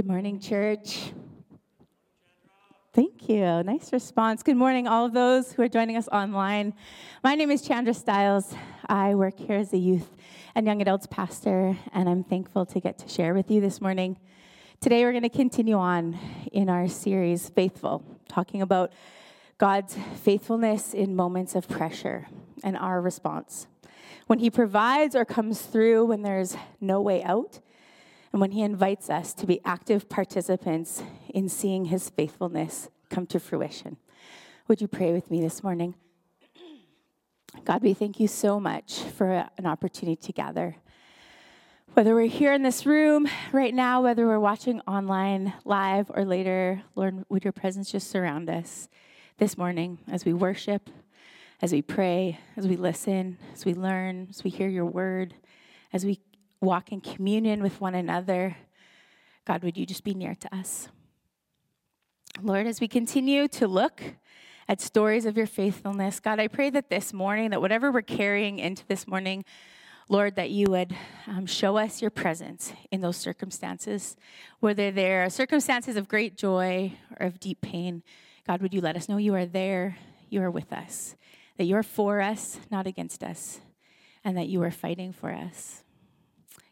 Good 0.00 0.08
morning, 0.08 0.40
church. 0.40 1.12
Thank 2.94 3.28
you. 3.28 3.62
Nice 3.62 3.92
response. 3.92 4.42
Good 4.42 4.56
morning, 4.56 4.88
all 4.88 5.04
of 5.04 5.12
those 5.12 5.52
who 5.52 5.60
are 5.60 5.68
joining 5.68 5.98
us 5.98 6.08
online. 6.08 6.72
My 7.22 7.34
name 7.34 7.50
is 7.50 7.60
Chandra 7.60 7.92
Stiles. 7.92 8.54
I 8.86 9.14
work 9.14 9.38
here 9.38 9.58
as 9.58 9.74
a 9.74 9.76
youth 9.76 10.16
and 10.54 10.66
young 10.66 10.80
adults 10.80 11.06
pastor, 11.06 11.76
and 11.92 12.08
I'm 12.08 12.24
thankful 12.24 12.64
to 12.64 12.80
get 12.80 12.96
to 13.00 13.08
share 13.10 13.34
with 13.34 13.50
you 13.50 13.60
this 13.60 13.82
morning. 13.82 14.16
Today, 14.80 15.04
we're 15.04 15.12
going 15.12 15.22
to 15.22 15.28
continue 15.28 15.76
on 15.76 16.18
in 16.50 16.70
our 16.70 16.88
series, 16.88 17.50
Faithful, 17.50 18.02
talking 18.26 18.62
about 18.62 18.94
God's 19.58 19.98
faithfulness 20.22 20.94
in 20.94 21.14
moments 21.14 21.54
of 21.54 21.68
pressure 21.68 22.26
and 22.64 22.74
our 22.74 23.02
response. 23.02 23.66
When 24.28 24.38
He 24.38 24.48
provides 24.48 25.14
or 25.14 25.26
comes 25.26 25.60
through 25.60 26.06
when 26.06 26.22
there's 26.22 26.56
no 26.80 27.02
way 27.02 27.22
out, 27.22 27.60
and 28.32 28.40
when 28.40 28.52
He 28.52 28.62
invites 28.62 29.10
us 29.10 29.32
to 29.34 29.46
be 29.46 29.60
active 29.64 30.08
participants 30.08 31.02
in 31.28 31.48
seeing 31.48 31.86
His 31.86 32.10
faithfulness 32.10 32.88
come 33.08 33.26
to 33.26 33.40
fruition. 33.40 33.96
Would 34.68 34.80
you 34.80 34.88
pray 34.88 35.12
with 35.12 35.30
me 35.30 35.40
this 35.40 35.62
morning? 35.62 35.94
God, 37.64 37.82
we 37.82 37.94
thank 37.94 38.20
you 38.20 38.28
so 38.28 38.60
much 38.60 39.00
for 39.00 39.48
an 39.58 39.66
opportunity 39.66 40.16
to 40.16 40.32
gather. 40.32 40.76
Whether 41.94 42.14
we're 42.14 42.26
here 42.26 42.52
in 42.52 42.62
this 42.62 42.86
room 42.86 43.28
right 43.50 43.74
now, 43.74 44.00
whether 44.00 44.24
we're 44.24 44.38
watching 44.38 44.80
online, 44.82 45.52
live, 45.64 46.08
or 46.14 46.24
later, 46.24 46.82
Lord, 46.94 47.24
would 47.28 47.42
your 47.42 47.52
presence 47.52 47.90
just 47.90 48.08
surround 48.08 48.48
us 48.48 48.88
this 49.38 49.58
morning 49.58 49.98
as 50.08 50.24
we 50.24 50.32
worship, 50.32 50.88
as 51.60 51.72
we 51.72 51.82
pray, 51.82 52.38
as 52.56 52.68
we 52.68 52.76
listen, 52.76 53.38
as 53.52 53.64
we 53.64 53.74
learn, 53.74 54.28
as 54.30 54.44
we 54.44 54.50
hear 54.50 54.68
your 54.68 54.84
word, 54.84 55.34
as 55.92 56.06
we 56.06 56.20
walk 56.60 56.92
in 56.92 57.00
communion 57.00 57.62
with 57.62 57.80
one 57.80 57.94
another. 57.94 58.56
God, 59.44 59.62
would 59.62 59.76
you 59.76 59.86
just 59.86 60.04
be 60.04 60.14
near 60.14 60.34
to 60.34 60.54
us? 60.54 60.88
Lord, 62.42 62.66
as 62.66 62.80
we 62.80 62.88
continue 62.88 63.48
to 63.48 63.66
look 63.66 64.02
at 64.68 64.80
stories 64.80 65.26
of 65.26 65.36
your 65.36 65.46
faithfulness, 65.46 66.20
God, 66.20 66.38
I 66.38 66.48
pray 66.48 66.70
that 66.70 66.90
this 66.90 67.12
morning, 67.12 67.50
that 67.50 67.60
whatever 67.60 67.90
we're 67.90 68.02
carrying 68.02 68.58
into 68.58 68.86
this 68.86 69.08
morning, 69.08 69.44
Lord, 70.08 70.36
that 70.36 70.50
you 70.50 70.66
would 70.68 70.96
um, 71.26 71.46
show 71.46 71.76
us 71.76 72.02
your 72.02 72.10
presence 72.10 72.72
in 72.90 73.00
those 73.00 73.16
circumstances, 73.16 74.16
whether 74.58 74.90
they're 74.90 75.30
circumstances 75.30 75.96
of 75.96 76.08
great 76.08 76.36
joy 76.36 76.94
or 77.18 77.26
of 77.26 77.40
deep 77.40 77.60
pain. 77.60 78.02
God, 78.46 78.62
would 78.62 78.74
you 78.74 78.80
let 78.80 78.96
us 78.96 79.08
know 79.08 79.18
you 79.18 79.34
are 79.34 79.46
there, 79.46 79.98
you 80.28 80.42
are 80.42 80.50
with 80.50 80.72
us, 80.72 81.14
that 81.58 81.64
you 81.64 81.76
are 81.76 81.82
for 81.82 82.20
us, 82.20 82.58
not 82.70 82.86
against 82.86 83.22
us, 83.22 83.60
and 84.24 84.36
that 84.36 84.48
you 84.48 84.62
are 84.62 84.70
fighting 84.70 85.12
for 85.12 85.30
us. 85.30 85.84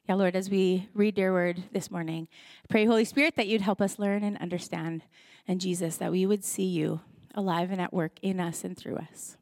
Yeah, 0.09 0.15
Lord, 0.15 0.37
as 0.37 0.49
we 0.49 0.89
read 0.95 1.19
your 1.19 1.35
word 1.35 1.65
this 1.71 1.91
morning, 1.91 2.29
pray, 2.71 2.87
Holy 2.87 3.05
Spirit, 3.05 3.37
that 3.37 3.47
you'd 3.47 3.61
help 3.61 3.83
us 3.83 3.99
learn 3.99 4.25
and 4.25 4.39
understand, 4.39 5.03
and 5.47 5.61
Jesus, 5.61 5.99
that 5.99 6.11
we 6.11 6.25
would 6.25 6.43
see 6.43 6.65
you 6.65 7.03
alive 7.35 7.71
and 7.71 7.79
at 7.79 7.93
work 7.93 8.13
in 8.23 8.41
us 8.41 8.65
and 8.65 8.75
through 8.75 8.97
us. 8.97 9.37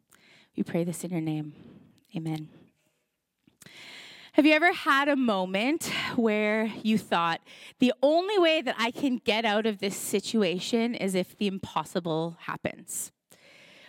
We 0.56 0.64
pray 0.64 0.82
this 0.82 1.04
in 1.04 1.12
your 1.12 1.20
name. 1.20 1.52
Amen. 2.16 2.48
Have 4.32 4.44
you 4.44 4.54
ever 4.54 4.72
had 4.72 5.08
a 5.08 5.14
moment 5.14 5.88
where 6.16 6.72
you 6.82 6.98
thought, 6.98 7.42
the 7.78 7.92
only 8.02 8.36
way 8.36 8.60
that 8.60 8.74
I 8.76 8.90
can 8.90 9.18
get 9.18 9.44
out 9.44 9.66
of 9.66 9.78
this 9.78 9.96
situation 9.96 10.96
is 10.96 11.14
if 11.14 11.38
the 11.38 11.46
impossible 11.46 12.38
happens? 12.40 13.12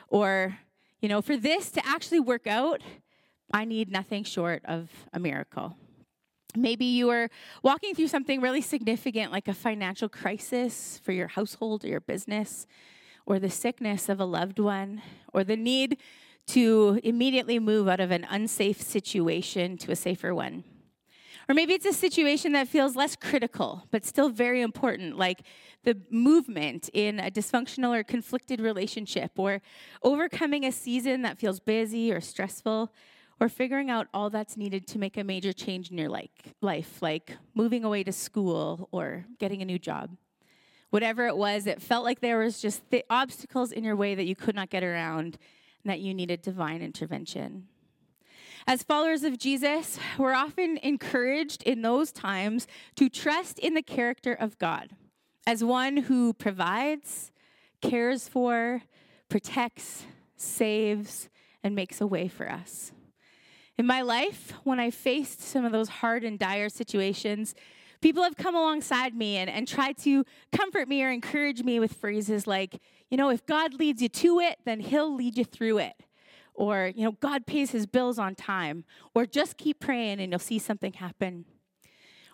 Or, 0.09 0.59
you 1.01 1.09
know, 1.09 1.23
for 1.23 1.37
this 1.37 1.71
to 1.71 1.83
actually 1.83 2.19
work 2.19 2.45
out, 2.45 2.83
I 3.51 3.65
need 3.65 3.89
nothing 3.89 4.23
short 4.23 4.61
of 4.63 4.89
a 5.11 5.17
miracle. 5.17 5.75
Maybe 6.55 6.85
you 6.85 7.09
are 7.09 7.29
walking 7.61 7.93
through 7.93 8.07
something 8.07 8.41
really 8.41 8.61
significant, 8.61 9.31
like 9.31 9.47
a 9.47 9.53
financial 9.53 10.09
crisis 10.09 10.99
for 11.03 11.11
your 11.11 11.27
household 11.27 11.83
or 11.83 11.87
your 11.87 11.99
business, 11.99 12.65
or 13.25 13.39
the 13.39 13.49
sickness 13.49 14.09
of 14.09 14.19
a 14.19 14.25
loved 14.25 14.57
one, 14.57 15.01
or 15.33 15.43
the 15.43 15.57
need 15.57 15.97
to 16.47 16.99
immediately 17.03 17.59
move 17.59 17.87
out 17.87 17.99
of 17.99 18.09
an 18.09 18.25
unsafe 18.29 18.81
situation 18.81 19.77
to 19.77 19.91
a 19.91 19.95
safer 19.95 20.33
one. 20.33 20.63
Or 21.49 21.53
maybe 21.53 21.73
it's 21.73 21.85
a 21.85 21.93
situation 21.93 22.53
that 22.53 22.67
feels 22.67 22.95
less 22.95 23.15
critical, 23.15 23.83
but 23.91 24.05
still 24.05 24.29
very 24.29 24.61
important, 24.61 25.17
like 25.17 25.41
the 25.83 25.97
movement 26.09 26.89
in 26.93 27.19
a 27.19 27.29
dysfunctional 27.31 27.97
or 27.97 28.03
conflicted 28.03 28.59
relationship, 28.59 29.31
or 29.37 29.61
overcoming 30.03 30.65
a 30.65 30.71
season 30.71 31.21
that 31.21 31.37
feels 31.37 31.59
busy 31.59 32.11
or 32.11 32.19
stressful, 32.19 32.93
or 33.39 33.49
figuring 33.49 33.89
out 33.89 34.07
all 34.13 34.29
that's 34.29 34.57
needed 34.57 34.87
to 34.87 34.99
make 34.99 35.17
a 35.17 35.23
major 35.23 35.53
change 35.53 35.91
in 35.91 35.97
your 35.97 36.09
like, 36.09 36.55
life, 36.61 37.01
like 37.01 37.37
moving 37.53 37.83
away 37.83 38.03
to 38.03 38.11
school 38.11 38.89
or 38.91 39.25
getting 39.39 39.61
a 39.61 39.65
new 39.65 39.79
job. 39.79 40.15
Whatever 40.89 41.27
it 41.27 41.37
was, 41.37 41.67
it 41.67 41.81
felt 41.81 42.05
like 42.05 42.21
there 42.21 42.39
was 42.39 42.61
just 42.61 42.89
the 42.89 43.03
obstacles 43.09 43.71
in 43.71 43.83
your 43.83 43.95
way 43.95 44.15
that 44.15 44.25
you 44.25 44.35
could 44.35 44.55
not 44.55 44.69
get 44.69 44.83
around 44.83 45.37
and 45.83 45.91
that 45.91 45.99
you 45.99 46.13
needed 46.13 46.41
divine 46.41 46.81
intervention. 46.81 47.67
As 48.65 48.83
followers 48.83 49.23
of 49.23 49.37
Jesus, 49.37 49.97
we're 50.17 50.33
often 50.33 50.77
encouraged 50.83 51.63
in 51.63 51.81
those 51.81 52.11
times 52.11 52.67
to 52.95 53.09
trust 53.09 53.59
in 53.59 53.75
the 53.75 53.81
character 53.81 54.33
of 54.33 54.57
God 54.57 54.89
as 55.45 55.63
one 55.63 55.95
who 55.95 56.33
provides, 56.33 57.31
cares 57.81 58.27
for, 58.27 58.81
protects, 59.29 60.05
saves, 60.35 61.29
and 61.63 61.75
makes 61.75 62.01
a 62.01 62.07
way 62.07 62.27
for 62.27 62.51
us. 62.51 62.91
In 63.77 63.85
my 63.85 64.01
life, 64.01 64.53
when 64.63 64.79
I 64.79 64.89
faced 64.89 65.39
some 65.39 65.63
of 65.63 65.71
those 65.71 65.87
hard 65.87 66.23
and 66.23 66.39
dire 66.39 66.67
situations, 66.67 67.53
people 68.01 68.23
have 68.23 68.35
come 68.35 68.55
alongside 68.55 69.15
me 69.15 69.37
and, 69.37 69.49
and 69.49 69.67
tried 69.67 69.97
to 69.99 70.25
comfort 70.51 70.87
me 70.87 71.03
or 71.03 71.11
encourage 71.11 71.61
me 71.61 71.79
with 71.79 71.93
phrases 71.93 72.47
like, 72.47 72.81
you 73.11 73.17
know, 73.17 73.29
if 73.29 73.45
God 73.45 73.75
leads 73.75 74.01
you 74.01 74.09
to 74.09 74.39
it, 74.39 74.57
then 74.65 74.79
He'll 74.79 75.13
lead 75.13 75.37
you 75.37 75.45
through 75.45 75.77
it. 75.77 75.93
Or, 76.55 76.91
you 76.95 77.05
know, 77.05 77.11
God 77.11 77.45
pays 77.45 77.69
His 77.69 77.85
bills 77.85 78.17
on 78.17 78.33
time. 78.33 78.83
Or 79.13 79.27
just 79.27 79.57
keep 79.57 79.79
praying 79.79 80.19
and 80.19 80.31
you'll 80.31 80.39
see 80.39 80.57
something 80.57 80.93
happen. 80.93 81.45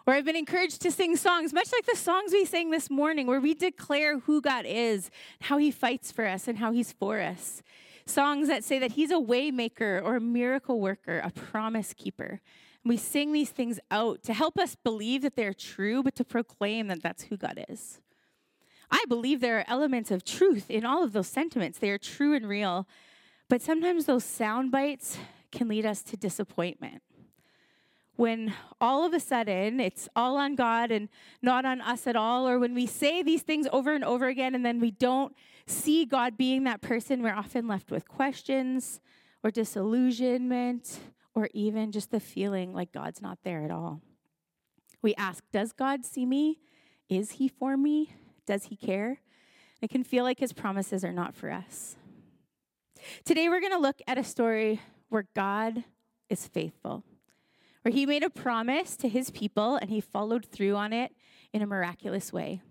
Or 0.07 0.13
I've 0.13 0.25
been 0.25 0.37
encouraged 0.37 0.81
to 0.83 0.91
sing 0.91 1.17
songs, 1.17 1.51
much 1.51 1.73
like 1.73 1.85
the 1.85 1.97
songs 1.97 2.31
we 2.31 2.45
sang 2.45 2.71
this 2.71 2.89
morning, 2.89 3.27
where 3.27 3.41
we 3.41 3.53
declare 3.53 4.19
who 4.19 4.41
God 4.41 4.65
is, 4.65 5.11
how 5.41 5.57
He 5.57 5.71
fights 5.71 6.09
for 6.09 6.25
us, 6.25 6.47
and 6.47 6.57
how 6.57 6.71
He's 6.71 6.93
for 6.93 7.19
us 7.19 7.61
songs 8.05 8.47
that 8.47 8.63
say 8.63 8.79
that 8.79 8.93
he's 8.93 9.11
a 9.11 9.15
waymaker 9.15 10.03
or 10.03 10.17
a 10.17 10.21
miracle 10.21 10.79
worker, 10.79 11.21
a 11.23 11.31
promise 11.31 11.93
keeper. 11.93 12.41
And 12.83 12.89
we 12.89 12.97
sing 12.97 13.31
these 13.31 13.49
things 13.49 13.79
out 13.89 14.23
to 14.23 14.33
help 14.33 14.57
us 14.57 14.75
believe 14.75 15.21
that 15.21 15.35
they're 15.35 15.53
true, 15.53 16.03
but 16.03 16.15
to 16.15 16.25
proclaim 16.25 16.87
that 16.87 17.01
that's 17.01 17.23
who 17.23 17.37
God 17.37 17.63
is. 17.69 18.01
I 18.91 19.05
believe 19.07 19.41
there 19.41 19.59
are 19.59 19.65
elements 19.67 20.11
of 20.11 20.23
truth 20.23 20.69
in 20.69 20.85
all 20.85 21.03
of 21.03 21.13
those 21.13 21.27
sentiments. 21.27 21.79
They 21.79 21.89
are 21.89 21.97
true 21.97 22.35
and 22.35 22.47
real, 22.47 22.87
but 23.49 23.61
sometimes 23.61 24.05
those 24.05 24.23
sound 24.23 24.71
bites 24.71 25.17
can 25.51 25.67
lead 25.67 25.85
us 25.85 26.03
to 26.03 26.17
disappointment. 26.17 27.01
When 28.15 28.53
all 28.79 29.03
of 29.03 29.13
a 29.13 29.19
sudden 29.19 29.79
it's 29.79 30.07
all 30.15 30.37
on 30.37 30.55
God 30.55 30.91
and 30.91 31.09
not 31.41 31.65
on 31.65 31.81
us 31.81 32.05
at 32.05 32.15
all, 32.15 32.47
or 32.47 32.59
when 32.59 32.75
we 32.75 32.85
say 32.85 33.23
these 33.23 33.41
things 33.41 33.67
over 33.71 33.93
and 33.93 34.03
over 34.03 34.27
again 34.27 34.53
and 34.53 34.63
then 34.63 34.79
we 34.79 34.91
don't 34.91 35.35
see 35.65 36.05
God 36.05 36.37
being 36.37 36.63
that 36.63 36.81
person, 36.81 37.21
we're 37.21 37.33
often 37.33 37.67
left 37.67 37.91
with 37.91 38.07
questions 38.07 38.99
or 39.43 39.51
disillusionment 39.51 40.99
or 41.35 41.49
even 41.53 41.91
just 41.91 42.11
the 42.11 42.19
feeling 42.19 42.73
like 42.73 42.91
God's 42.91 43.21
not 43.21 43.39
there 43.43 43.63
at 43.63 43.71
all. 43.71 44.01
We 45.01 45.15
ask, 45.15 45.43
Does 45.51 45.73
God 45.73 46.05
see 46.05 46.25
me? 46.25 46.59
Is 47.09 47.31
He 47.31 47.47
for 47.47 47.75
me? 47.75 48.13
Does 48.45 48.65
He 48.65 48.75
care? 48.75 49.19
It 49.81 49.89
can 49.89 50.03
feel 50.03 50.23
like 50.23 50.39
His 50.39 50.53
promises 50.53 51.03
are 51.03 51.11
not 51.11 51.35
for 51.35 51.51
us. 51.51 51.97
Today, 53.25 53.49
we're 53.49 53.59
going 53.59 53.73
to 53.73 53.79
look 53.79 54.01
at 54.07 54.17
a 54.17 54.23
story 54.23 54.79
where 55.09 55.27
God 55.35 55.83
is 56.29 56.47
faithful, 56.47 57.03
where 57.81 57.93
He 57.93 58.05
made 58.05 58.23
a 58.23 58.29
promise 58.29 58.95
to 58.97 59.09
His 59.09 59.29
people 59.29 59.75
and 59.75 59.89
He 59.89 59.99
followed 59.99 60.45
through 60.45 60.75
on 60.75 60.93
it 60.93 61.11
in 61.51 61.61
a 61.61 61.67
miraculous 61.67 62.31
way 62.31 62.61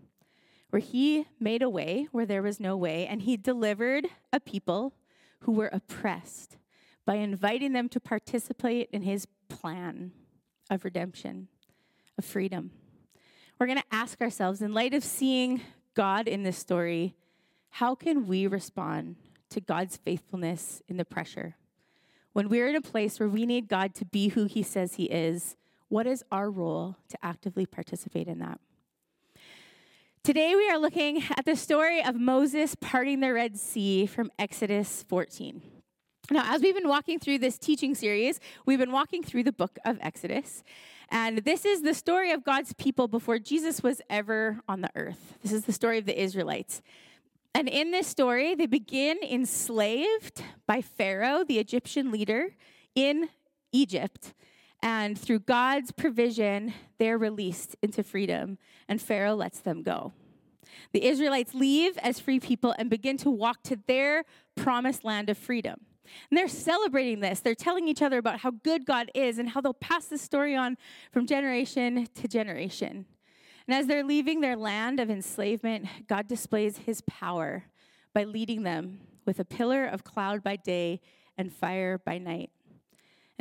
where 0.73 0.81
he 0.81 1.27
made 1.39 1.61
a 1.61 1.69
way 1.69 2.09
where 2.13 2.25
there 2.25 2.41
was 2.41 2.59
no 2.59 2.75
way, 2.75 3.07
and 3.07 3.21
he 3.21 3.37
delivered 3.37 4.07
a 4.33 4.41
people 4.41 4.95
who 5.41 5.53
were 5.53 5.69
oppressed 5.71 6.57
by 7.05 7.17
inviting 7.17 7.75
them 7.75 7.91
to 7.91 8.01
participate 8.01 8.89
in 8.91 9.03
his 9.03 9.27
plan 9.51 10.13
of 10.71 10.83
redemption, 10.83 11.49
of 12.17 12.25
freedom. 12.25 12.71
We're 13.59 13.67
going 13.67 13.81
to 13.81 13.95
ask 13.95 14.23
ourselves, 14.23 14.63
in 14.63 14.73
light 14.73 14.95
of 14.95 15.05
seeing 15.05 15.61
God 15.93 16.27
in 16.27 16.43
this 16.43 16.57
story, 16.57 17.17
how 17.69 17.95
can 17.95 18.27
we 18.27 18.47
respond 18.47 19.17
to 19.51 19.61
God's 19.61 19.99
faithfulness 19.99 20.81
in 20.89 20.97
the 20.97 21.05
pressure? 21.05 21.55
When 22.33 22.49
we're 22.49 22.69
in 22.69 22.77
a 22.77 22.81
place 22.81 23.21
where 23.21 23.29
we 23.29 23.45
need 23.45 23.69
God 23.69 23.95
to 23.97 24.07
be 24.07 24.29
who 24.29 24.47
he 24.47 24.63
says 24.63 24.95
he 24.95 25.05
is, 25.05 25.55
what 25.89 26.07
is 26.07 26.25
our 26.33 26.51
role 26.51 26.97
to 27.11 27.19
actively 27.23 27.67
participate 27.67 28.27
in 28.27 28.39
that? 28.39 28.59
Today 30.25 30.55
we 30.55 30.69
are 30.71 30.79
looking 30.79 31.21
at 31.37 31.45
the 31.45 31.57
story 31.57 32.01
of 32.01 32.15
Moses 32.15 32.77
parting 32.77 33.19
the 33.19 33.33
Red 33.33 33.59
Sea 33.59 34.07
from 34.07 34.31
Exodus 34.39 35.05
14. 35.09 35.61
Now, 36.31 36.55
as 36.55 36.63
we've 36.63 36.77
been 36.77 36.89
walking 36.89 37.19
through 37.19 37.39
this 37.39 37.59
teaching 37.59 37.97
series, 37.97 38.39
we've 38.65 38.79
been 38.79 38.93
walking 38.93 39.25
through 39.25 39.43
the 39.43 39.53
book 39.53 39.81
of 39.85 39.99
Exodus. 40.01 40.63
And 41.11 41.39
this 41.39 41.65
is 41.65 41.83
the 41.83 41.93
story 41.93 42.31
of 42.31 42.45
God's 42.45 42.73
people 42.75 43.09
before 43.09 43.41
Jesus 43.41 43.83
was 43.83 44.01
ever 44.09 44.61
on 44.69 44.81
the 44.83 44.91
earth. 44.95 45.35
This 45.43 45.51
is 45.51 45.65
the 45.65 45.73
story 45.73 45.99
of 45.99 46.07
the 46.07 46.23
Israelites. 46.23 46.83
And 47.53 47.69
in 47.69 47.91
this 47.91 48.07
story, 48.07 48.55
they 48.55 48.67
begin 48.67 49.19
enslaved 49.29 50.45
by 50.69 50.83
Pharaoh, 50.83 51.43
the 51.43 51.59
Egyptian 51.59 52.13
leader, 52.13 52.55
in 52.95 53.29
Egypt. 53.73 54.35
And 54.83 55.17
through 55.17 55.41
God's 55.41 55.93
provision, 55.93 56.75
they're 56.99 57.19
released 57.19 57.77
into 57.83 58.03
freedom, 58.03 58.59
and 58.89 59.01
Pharaoh 59.01 59.37
lets 59.37 59.61
them 59.61 59.83
go. 59.83 60.13
The 60.93 61.05
Israelites 61.05 61.55
leave 61.55 61.97
as 61.99 62.19
free 62.19 62.41
people 62.41 62.75
and 62.79 62.91
begin 62.91 63.17
to 63.19 63.31
walk 63.31 63.63
to 63.65 63.79
their 63.87 64.25
promised 64.57 65.05
land 65.05 65.31
of 65.31 65.39
freedom. 65.39 65.81
And 66.31 66.37
they're 66.37 66.49
celebrating 66.49 67.21
this. 67.21 67.41
They're 67.41 67.55
telling 67.55 67.89
each 67.89 68.03
other 68.03 68.19
about 68.19 68.41
how 68.41 68.51
good 68.51 68.85
God 68.85 69.11
is 69.15 69.39
and 69.39 69.51
how 69.51 69.61
they'll 69.61 69.73
pass 69.75 70.07
this 70.07 70.23
story 70.23 70.57
on 70.57 70.77
from 71.13 71.27
generation 71.27 72.09
to 72.15 72.29
generation. 72.29 73.07
And 73.67 73.77
as 73.77 73.87
they're 73.87 74.05
leaving 74.05 74.41
their 74.41 74.57
land 74.57 74.99
of 74.99 75.11
enslavement, 75.11 75.87
God 76.09 76.27
displays 76.27 76.79
his 76.79 77.03
power 77.03 77.65
by 78.13 78.25
leading 78.25 78.65
them 78.65 79.01
with 79.25 79.39
a 79.39 79.45
pillar 79.45 79.87
of 79.87 80.05
cloud 80.05 80.43
by 80.43 80.57
day 80.57 81.01
and 81.39 81.53
fire 81.53 81.99
by 81.99 82.19
night. 82.19 82.51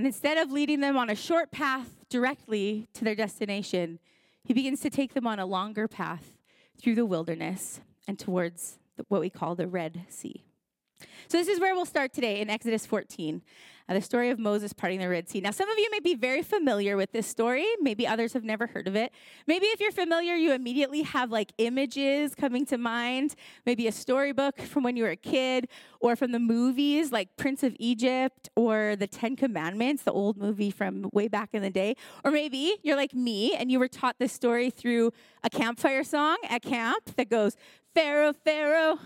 And 0.02 0.08
instead 0.08 0.40
of 0.40 0.52
leading 0.52 0.80
them 0.80 0.98
on 0.98 1.12
a 1.12 1.16
short 1.16 1.52
path 1.52 1.94
directly 2.10 2.88
to 2.96 3.04
their 3.04 3.14
destination, 3.14 4.00
he 4.44 4.52
begins 4.52 4.80
to 4.80 4.90
take 4.90 5.14
them 5.14 5.28
on 5.28 5.38
a 5.38 5.46
longer 5.46 5.88
path 5.88 6.34
through 6.82 6.96
the 6.96 7.06
wilderness 7.06 7.82
and 8.08 8.18
towards 8.18 8.80
what 9.10 9.22
we 9.22 9.30
call 9.30 9.54
the 9.54 9.68
Red 9.68 10.06
Sea. 10.10 10.44
So, 11.28 11.38
this 11.38 11.48
is 11.48 11.60
where 11.60 11.76
we'll 11.76 11.86
start 11.86 12.14
today 12.14 12.42
in 12.42 12.50
Exodus 12.50 12.84
14, 12.84 13.44
uh, 13.92 13.94
the 13.94 14.02
story 14.02 14.30
of 14.30 14.40
Moses 14.40 14.72
parting 14.72 15.00
the 15.00 15.10
Red 15.10 15.28
Sea. 15.28 15.42
Now, 15.42 15.52
some 15.52 15.70
of 15.70 15.78
you 15.78 15.90
may 15.92 16.00
be 16.00 16.16
very 16.16 16.42
familiar 16.42 16.96
with 16.96 17.12
this 17.12 17.28
story. 17.28 17.66
Maybe 17.82 18.08
others 18.08 18.32
have 18.34 18.44
never 18.44 18.68
heard 18.68 18.88
of 18.88 18.96
it. 18.96 19.12
Maybe 19.48 19.66
if 19.68 19.82
you're 19.82 19.92
familiar, 19.92 20.34
you 20.36 20.54
immediately 20.54 21.02
have 21.02 21.30
like 21.30 21.52
images 21.58 22.34
coming 22.34 22.66
to 22.68 22.78
mind, 22.78 23.36
maybe 23.66 23.88
a 23.88 23.92
storybook 23.92 24.62
from 24.62 24.84
when 24.84 24.96
you 24.96 25.04
were 25.04 25.10
a 25.10 25.18
kid, 25.18 25.68
or 26.00 26.16
from 26.16 26.32
the 26.32 26.40
movies 26.40 27.12
like 27.12 27.36
Prince 27.36 27.64
of 27.64 27.76
Egypt 27.80 28.50
or 28.56 28.96
the 28.96 29.08
Ten 29.08 29.36
Commandments, 29.36 30.04
the 30.04 30.14
old 30.14 30.38
movie 30.38 30.72
from 30.72 31.10
way 31.12 31.28
back 31.28 31.50
in 31.52 31.62
the 31.62 31.70
day. 31.70 31.96
Or 32.24 32.32
maybe 32.32 32.78
you're 32.84 32.96
like 32.96 33.14
me 33.14 33.56
and 33.56 33.70
you 33.70 33.78
were 33.78 33.90
taught 33.90 34.16
this 34.20 34.32
story 34.32 34.70
through 34.70 35.12
a 35.44 35.50
campfire 35.50 36.06
song 36.06 36.38
at 36.50 36.62
camp 36.62 37.16
that 37.18 37.30
goes, 37.30 37.58
Pharaoh, 37.94 38.32
Pharaoh, 38.32 39.00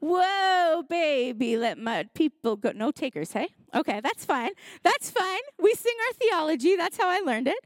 Whoa, 0.00 0.82
baby, 0.88 1.56
let 1.56 1.78
my 1.78 2.06
people 2.14 2.56
go. 2.56 2.72
No 2.72 2.90
takers, 2.90 3.32
hey? 3.32 3.48
Okay, 3.74 4.00
that's 4.02 4.24
fine. 4.24 4.50
That's 4.82 5.10
fine. 5.10 5.40
We 5.58 5.74
sing 5.74 5.94
our 6.08 6.14
theology. 6.14 6.76
That's 6.76 6.96
how 6.96 7.08
I 7.08 7.20
learned 7.20 7.48
it. 7.48 7.58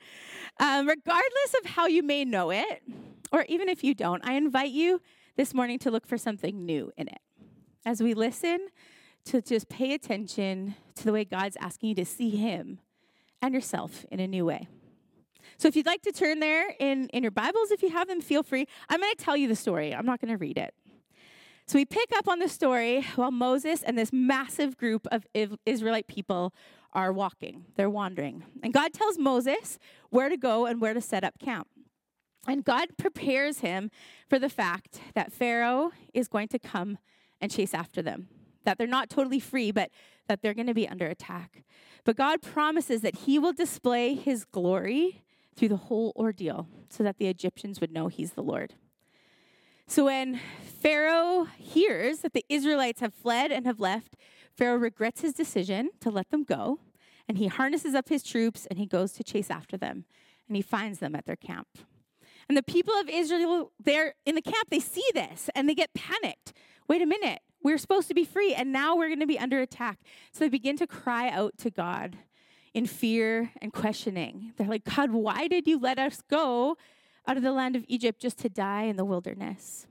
Um, 0.61 0.89
regardless 0.89 1.55
of 1.63 1.71
how 1.71 1.87
you 1.87 2.03
may 2.03 2.25
know 2.25 2.51
it, 2.51 2.83
or 3.33 3.45
even 3.49 3.69
if 3.69 3.85
you 3.85 3.95
don't, 3.95 4.27
I 4.27 4.35
invite 4.35 4.71
you 4.71 5.01
this 5.37 5.55
morning 5.55 5.79
to 5.81 5.91
look 5.91 6.07
for 6.07 6.19
something 6.19 6.67
new 6.67 6.93
in 6.97 7.09
it. 7.09 7.21
As 7.87 8.03
we 8.03 8.15
listen, 8.15 8.69
to 9.27 9.41
just 9.41 9.69
pay 9.69 9.95
attention 9.95 10.75
to 10.97 11.05
the 11.05 11.13
way 11.13 11.25
God's 11.25 11.57
asking 11.61 11.91
you 11.91 11.95
to 11.97 12.05
see 12.05 12.31
Him 12.31 12.81
and 13.41 13.55
yourself 13.55 14.05
in 14.11 14.21
a 14.21 14.27
new 14.27 14.45
way. 14.45 14.69
So 15.57 15.69
if 15.69 15.77
you'd 15.77 15.87
like 15.87 16.03
to 16.03 16.13
turn 16.13 16.41
there 16.41 16.75
in, 16.79 17.09
in 17.09 17.23
your 17.23 17.31
Bibles, 17.31 17.71
if 17.71 17.83
you 17.83 17.91
have 17.91 18.09
them, 18.09 18.21
feel 18.21 18.43
free. 18.43 18.67
I'm 18.89 19.01
going 19.01 19.15
to 19.15 19.25
tell 19.25 19.37
you 19.37 19.49
the 19.49 19.57
story. 19.57 19.95
I'm 19.95 20.07
not 20.07 20.21
going 20.21 20.31
to 20.31 20.39
read 20.39 20.59
it. 20.59 20.75
So 21.67 21.79
we 21.79 21.87
pick 21.87 22.11
up 22.15 22.29
on 22.29 22.41
the 22.41 22.49
story 22.49 23.07
while 23.17 23.31
Moses 23.31 23.83
and 23.83 23.97
this 23.97 24.13
massive 24.13 24.77
group 24.77 25.07
of 25.11 25.27
Israelite 25.65 26.07
people 26.07 26.53
are 26.93 27.13
walking, 27.13 27.65
they're 27.77 27.91
wandering. 27.91 28.45
And 28.63 28.73
God 28.73 28.93
tells 28.93 29.19
Moses 29.19 29.79
where 30.11 30.29
to 30.29 30.37
go 30.37 30.67
and 30.67 30.81
where 30.81 30.95
to 30.95 31.01
set 31.01 31.25
up 31.25 31.39
camp. 31.39 31.67
And 32.47 32.65
God 32.65 32.89
prepares 32.99 33.61
him 33.61 33.91
for 34.29 34.39
the 34.39 34.51
fact 34.51 35.01
that 35.15 35.33
Pharaoh 35.33 35.93
is 36.13 36.29
going 36.29 36.49
to 36.49 36.59
come 36.59 36.99
and 37.41 37.51
chase 37.51 37.73
after 37.73 38.03
them, 38.03 38.29
that 38.65 38.77
they're 38.77 38.87
not 38.87 39.09
totally 39.09 39.41
free, 39.41 39.73
but 39.73 39.91
that 40.29 40.43
they're 40.43 40.55
going 40.55 40.67
to 40.67 40.75
be 40.75 40.89
under 40.89 41.07
attack. 41.07 41.65
But 42.05 42.17
God 42.17 42.43
promises 42.43 43.01
that 43.01 43.21
he 43.21 43.39
will 43.39 43.55
display 43.55 44.15
his 44.15 44.45
glory 44.45 45.25
through 45.57 45.71
the 45.71 45.77
whole 45.77 46.13
ordeal 46.17 46.69
so 46.91 47.03
that 47.03 47.17
the 47.17 47.29
Egyptians 47.29 47.81
would 47.81 47.91
know 47.91 48.09
he's 48.09 48.33
the 48.33 48.43
Lord. 48.43 48.75
So 49.87 50.07
when 50.07 50.41
Pharaoh 50.63 51.47
hears 51.59 52.19
that 52.21 52.33
the 52.33 52.45
Israelites 52.49 53.01
have 53.01 53.15
fled 53.15 53.53
and 53.53 53.67
have 53.67 53.81
left, 53.81 54.17
Pharaoh 54.57 54.77
regrets 54.77 55.21
his 55.21 55.33
decision 55.33 55.91
to 56.01 56.11
let 56.11 56.31
them 56.31 56.45
go, 56.45 56.79
and 57.29 57.39
he 57.39 57.49
harnesses 57.49 57.95
up 57.95 58.09
his 58.09 58.23
troops 58.23 58.67
and 58.67 58.79
he 58.79 58.87
goes 58.87 59.13
to 59.13 59.25
chase 59.25 59.51
after 59.51 59.77
them, 59.77 60.05
and 60.49 60.57
he 60.57 60.63
finds 60.63 60.99
them 60.99 61.15
at 61.15 61.27
their 61.27 61.37
camp. 61.37 61.69
And 62.49 62.57
the 62.57 62.63
people 62.63 62.95
of 62.95 63.09
Israel, 63.09 63.73
they're 63.83 64.15
in 64.27 64.35
the 64.35 64.43
camp, 64.43 64.69
they 64.71 64.81
see 64.81 65.05
this 65.15 65.49
and 65.55 65.69
they 65.69 65.75
get 65.75 65.95
panicked. 65.95 66.53
Wait 66.89 67.01
a 67.01 67.07
minute, 67.07 67.41
we're 67.63 67.79
supposed 67.79 68.09
to 68.09 68.15
be 68.15 68.25
free, 68.25 68.55
and 68.55 68.73
now 68.73 68.95
we're 68.95 69.09
going 69.09 69.21
to 69.21 69.27
be 69.27 69.39
under 69.39 69.61
attack. 69.61 69.99
So 70.33 70.45
they 70.45 70.51
begin 70.51 70.77
to 70.77 70.87
cry 70.87 71.31
out 71.31 71.57
to 71.59 71.71
God 71.71 72.19
in 72.75 72.87
fear 72.87 73.53
and 73.63 73.73
questioning. 73.73 74.53
They're 74.57 74.67
like, 74.67 74.85
God, 74.85 75.13
why 75.13 75.49
did 75.49 75.67
you 75.67 75.79
let 75.79 75.99
us 75.99 76.21
go 76.29 76.77
out 77.27 77.37
of 77.37 77.43
the 77.43 77.53
land 77.53 77.77
of 77.77 77.85
Egypt 77.89 78.21
just 78.21 78.39
to 78.39 78.49
die 78.49 78.83
in 78.83 78.97
the 78.97 79.05
wilderness. 79.05 79.87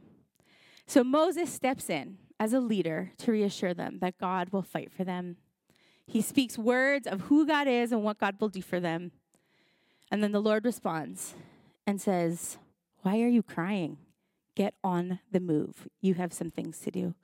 So 0.86 1.04
Moses 1.04 1.52
steps 1.52 1.90
in 1.90 2.18
as 2.40 2.54
a 2.54 2.60
leader 2.60 3.12
to 3.20 3.32
reassure 3.32 3.74
them 3.74 4.00
that 4.00 4.18
God 4.18 4.50
will 4.50 4.62
fight 4.62 4.92
for 4.92 5.04
them. 5.04 5.38
He 6.06 6.22
speaks 6.22 6.58
words 6.58 7.08
of 7.08 7.22
who 7.22 7.48
God 7.48 7.68
is 7.68 7.92
and 7.92 8.04
what 8.04 8.20
God 8.20 8.36
will 8.40 8.50
do 8.50 8.62
for 8.62 8.80
them. 8.80 9.12
And 10.12 10.22
then 10.22 10.32
the 10.32 10.42
Lord 10.42 10.66
responds 10.66 11.36
and 11.88 12.02
says, 12.02 12.58
Why 13.02 13.22
are 13.22 13.28
you 13.28 13.42
crying? 13.42 13.98
Get 14.56 14.76
on 14.84 15.20
the 15.32 15.40
move. 15.40 15.88
You 16.02 16.16
have 16.16 16.34
some 16.34 16.52
things 16.52 16.80
to 16.80 16.92
do. 16.92 17.16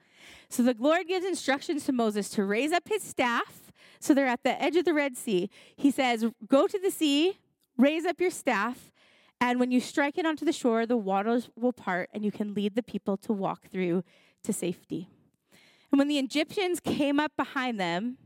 So 0.50 0.64
the 0.64 0.76
Lord 0.80 1.08
gives 1.08 1.26
instructions 1.26 1.86
to 1.86 1.92
Moses 1.92 2.30
to 2.32 2.44
raise 2.44 2.72
up 2.72 2.88
his 2.88 3.04
staff. 3.04 3.72
So 4.00 4.14
they're 4.14 4.28
at 4.28 4.44
the 4.44 4.62
edge 4.62 4.76
of 4.78 4.86
the 4.86 4.94
Red 4.94 5.18
Sea. 5.18 5.50
He 5.76 5.92
says, 5.92 6.26
Go 6.48 6.68
to 6.68 6.80
the 6.80 6.92
sea, 6.92 7.38
raise 7.78 8.06
up 8.06 8.20
your 8.20 8.32
staff, 8.32 8.92
and 9.42 9.60
when 9.60 9.72
you 9.72 9.80
strike 9.80 10.18
it 10.18 10.26
onto 10.26 10.46
the 10.46 10.52
shore, 10.52 10.86
the 10.86 10.98
waters 10.98 11.50
will 11.56 11.74
part, 11.74 12.10
and 12.14 12.26
you 12.26 12.32
can 12.32 12.54
lead 12.54 12.76
the 12.76 12.84
people 12.84 13.18
to 13.18 13.34
walk 13.34 13.70
through 13.72 14.04
to 14.44 14.54
safety. 14.54 15.10
And 15.92 16.00
when 16.00 16.08
the 16.08 16.20
Egyptians 16.20 16.80
came 16.80 17.20
up 17.20 17.32
behind 17.38 17.80
them, 17.80 18.18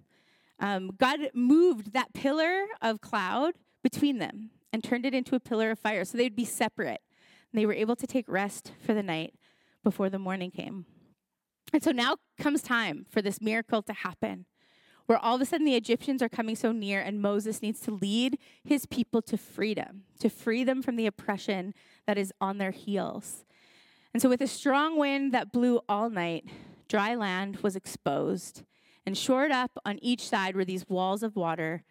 um, 0.59 0.91
God 0.97 1.19
moved 1.33 1.93
that 1.93 2.13
pillar 2.13 2.65
of 2.81 3.01
cloud 3.01 3.53
between 3.83 4.17
them 4.17 4.49
and 4.71 4.83
turned 4.83 5.05
it 5.05 5.13
into 5.13 5.35
a 5.35 5.39
pillar 5.39 5.71
of 5.71 5.79
fire 5.79 6.03
so 6.03 6.17
they'd 6.17 6.35
be 6.35 6.45
separate. 6.45 7.01
And 7.51 7.59
they 7.61 7.65
were 7.65 7.73
able 7.73 7.95
to 7.95 8.07
take 8.07 8.27
rest 8.27 8.71
for 8.79 8.93
the 8.93 9.03
night 9.03 9.35
before 9.83 10.09
the 10.09 10.19
morning 10.19 10.51
came. 10.51 10.85
And 11.71 11.83
so 11.83 11.91
now 11.91 12.17
comes 12.39 12.61
time 12.61 13.05
for 13.09 13.21
this 13.21 13.41
miracle 13.41 13.81
to 13.83 13.93
happen 13.93 14.45
where 15.13 15.23
all 15.23 15.35
of 15.35 15.41
a 15.41 15.45
sudden 15.45 15.63
the 15.63 15.75
Egyptians 15.75 16.23
are 16.23 16.29
coming 16.29 16.55
so 16.55 16.71
near, 16.71 16.99
and 16.99 17.21
Moses 17.21 17.61
needs 17.61 17.79
to 17.81 17.91
lead 17.91 18.39
his 18.63 18.87
people 18.87 19.21
to 19.21 19.37
freedom, 19.37 20.05
to 20.17 20.27
free 20.27 20.63
them 20.63 20.81
from 20.81 20.95
the 20.95 21.05
oppression 21.05 21.75
that 22.07 22.17
is 22.17 22.33
on 22.41 22.57
their 22.57 22.71
heels. 22.71 23.45
And 24.11 24.23
so, 24.23 24.27
with 24.27 24.41
a 24.41 24.47
strong 24.47 24.97
wind 24.97 25.31
that 25.31 25.51
blew 25.51 25.81
all 25.87 26.09
night, 26.09 26.45
dry 26.87 27.13
land 27.13 27.57
was 27.57 27.75
exposed, 27.75 28.63
and 29.05 29.15
shored 29.15 29.51
up 29.51 29.77
on 29.85 29.99
each 30.01 30.27
side 30.27 30.55
were 30.55 30.65
these 30.65 30.89
walls 30.89 31.21
of 31.21 31.35
water. 31.35 31.83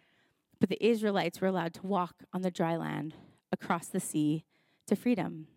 But 0.59 0.67
the 0.67 0.85
Israelites 0.85 1.39
were 1.39 1.47
allowed 1.47 1.73
to 1.75 1.87
walk 1.87 2.23
on 2.33 2.41
the 2.41 2.51
dry 2.51 2.75
land 2.75 3.13
across 3.53 3.87
the 3.87 4.01
sea 4.01 4.43
to 4.87 4.97
freedom. 4.97 5.47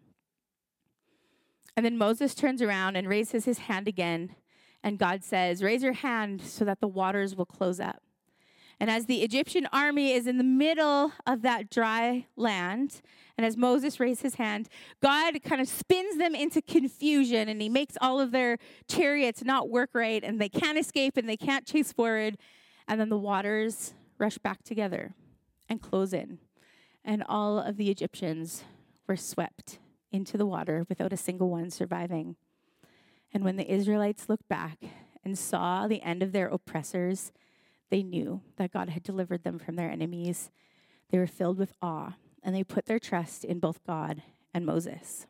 And 1.76 1.84
then 1.84 1.98
Moses 1.98 2.36
turns 2.36 2.62
around 2.62 2.94
and 2.94 3.08
raises 3.08 3.44
his 3.44 3.58
hand 3.58 3.88
again 3.88 4.36
and 4.82 4.98
God 4.98 5.24
says, 5.24 5.62
Raise 5.62 5.82
your 5.82 5.92
hand 5.92 6.42
so 6.42 6.64
that 6.64 6.80
the 6.80 6.88
waters 6.88 7.34
will 7.34 7.46
close 7.46 7.80
up. 7.80 8.02
And 8.78 8.90
as 8.90 9.06
the 9.06 9.22
Egyptian 9.22 9.66
army 9.72 10.12
is 10.12 10.26
in 10.26 10.36
the 10.36 10.44
middle 10.44 11.12
of 11.26 11.42
that 11.42 11.70
dry 11.70 12.26
land, 12.36 13.00
and 13.36 13.46
as 13.46 13.56
Moses 13.56 13.98
raised 13.98 14.22
his 14.22 14.34
hand, 14.34 14.68
God 15.02 15.42
kind 15.42 15.60
of 15.60 15.68
spins 15.68 16.18
them 16.18 16.34
into 16.34 16.60
confusion 16.60 17.48
and 17.48 17.60
he 17.60 17.68
makes 17.68 17.96
all 18.00 18.20
of 18.20 18.32
their 18.32 18.58
chariots 18.86 19.42
not 19.44 19.70
work 19.70 19.90
right 19.94 20.22
and 20.22 20.40
they 20.40 20.48
can't 20.48 20.78
escape 20.78 21.16
and 21.16 21.28
they 21.28 21.36
can't 21.36 21.66
chase 21.66 21.92
forward. 21.92 22.36
And 22.86 23.00
then 23.00 23.08
the 23.08 23.18
waters 23.18 23.94
rush 24.18 24.38
back 24.38 24.62
together 24.62 25.14
and 25.68 25.80
close 25.80 26.12
in. 26.12 26.38
And 27.04 27.24
all 27.28 27.58
of 27.58 27.76
the 27.76 27.90
Egyptians 27.90 28.64
were 29.06 29.16
swept 29.16 29.78
into 30.12 30.36
the 30.36 30.46
water 30.46 30.84
without 30.88 31.12
a 31.12 31.16
single 31.16 31.50
one 31.50 31.70
surviving. 31.70 32.36
And 33.36 33.44
when 33.44 33.56
the 33.56 33.70
Israelites 33.70 34.30
looked 34.30 34.48
back 34.48 34.78
and 35.22 35.38
saw 35.38 35.86
the 35.86 36.00
end 36.00 36.22
of 36.22 36.32
their 36.32 36.48
oppressors, 36.48 37.32
they 37.90 38.02
knew 38.02 38.40
that 38.56 38.72
God 38.72 38.88
had 38.88 39.02
delivered 39.02 39.44
them 39.44 39.58
from 39.58 39.76
their 39.76 39.90
enemies. 39.90 40.50
They 41.10 41.18
were 41.18 41.26
filled 41.26 41.58
with 41.58 41.74
awe, 41.82 42.14
and 42.42 42.56
they 42.56 42.64
put 42.64 42.86
their 42.86 42.98
trust 42.98 43.44
in 43.44 43.58
both 43.58 43.84
God 43.86 44.22
and 44.54 44.64
Moses. 44.64 45.26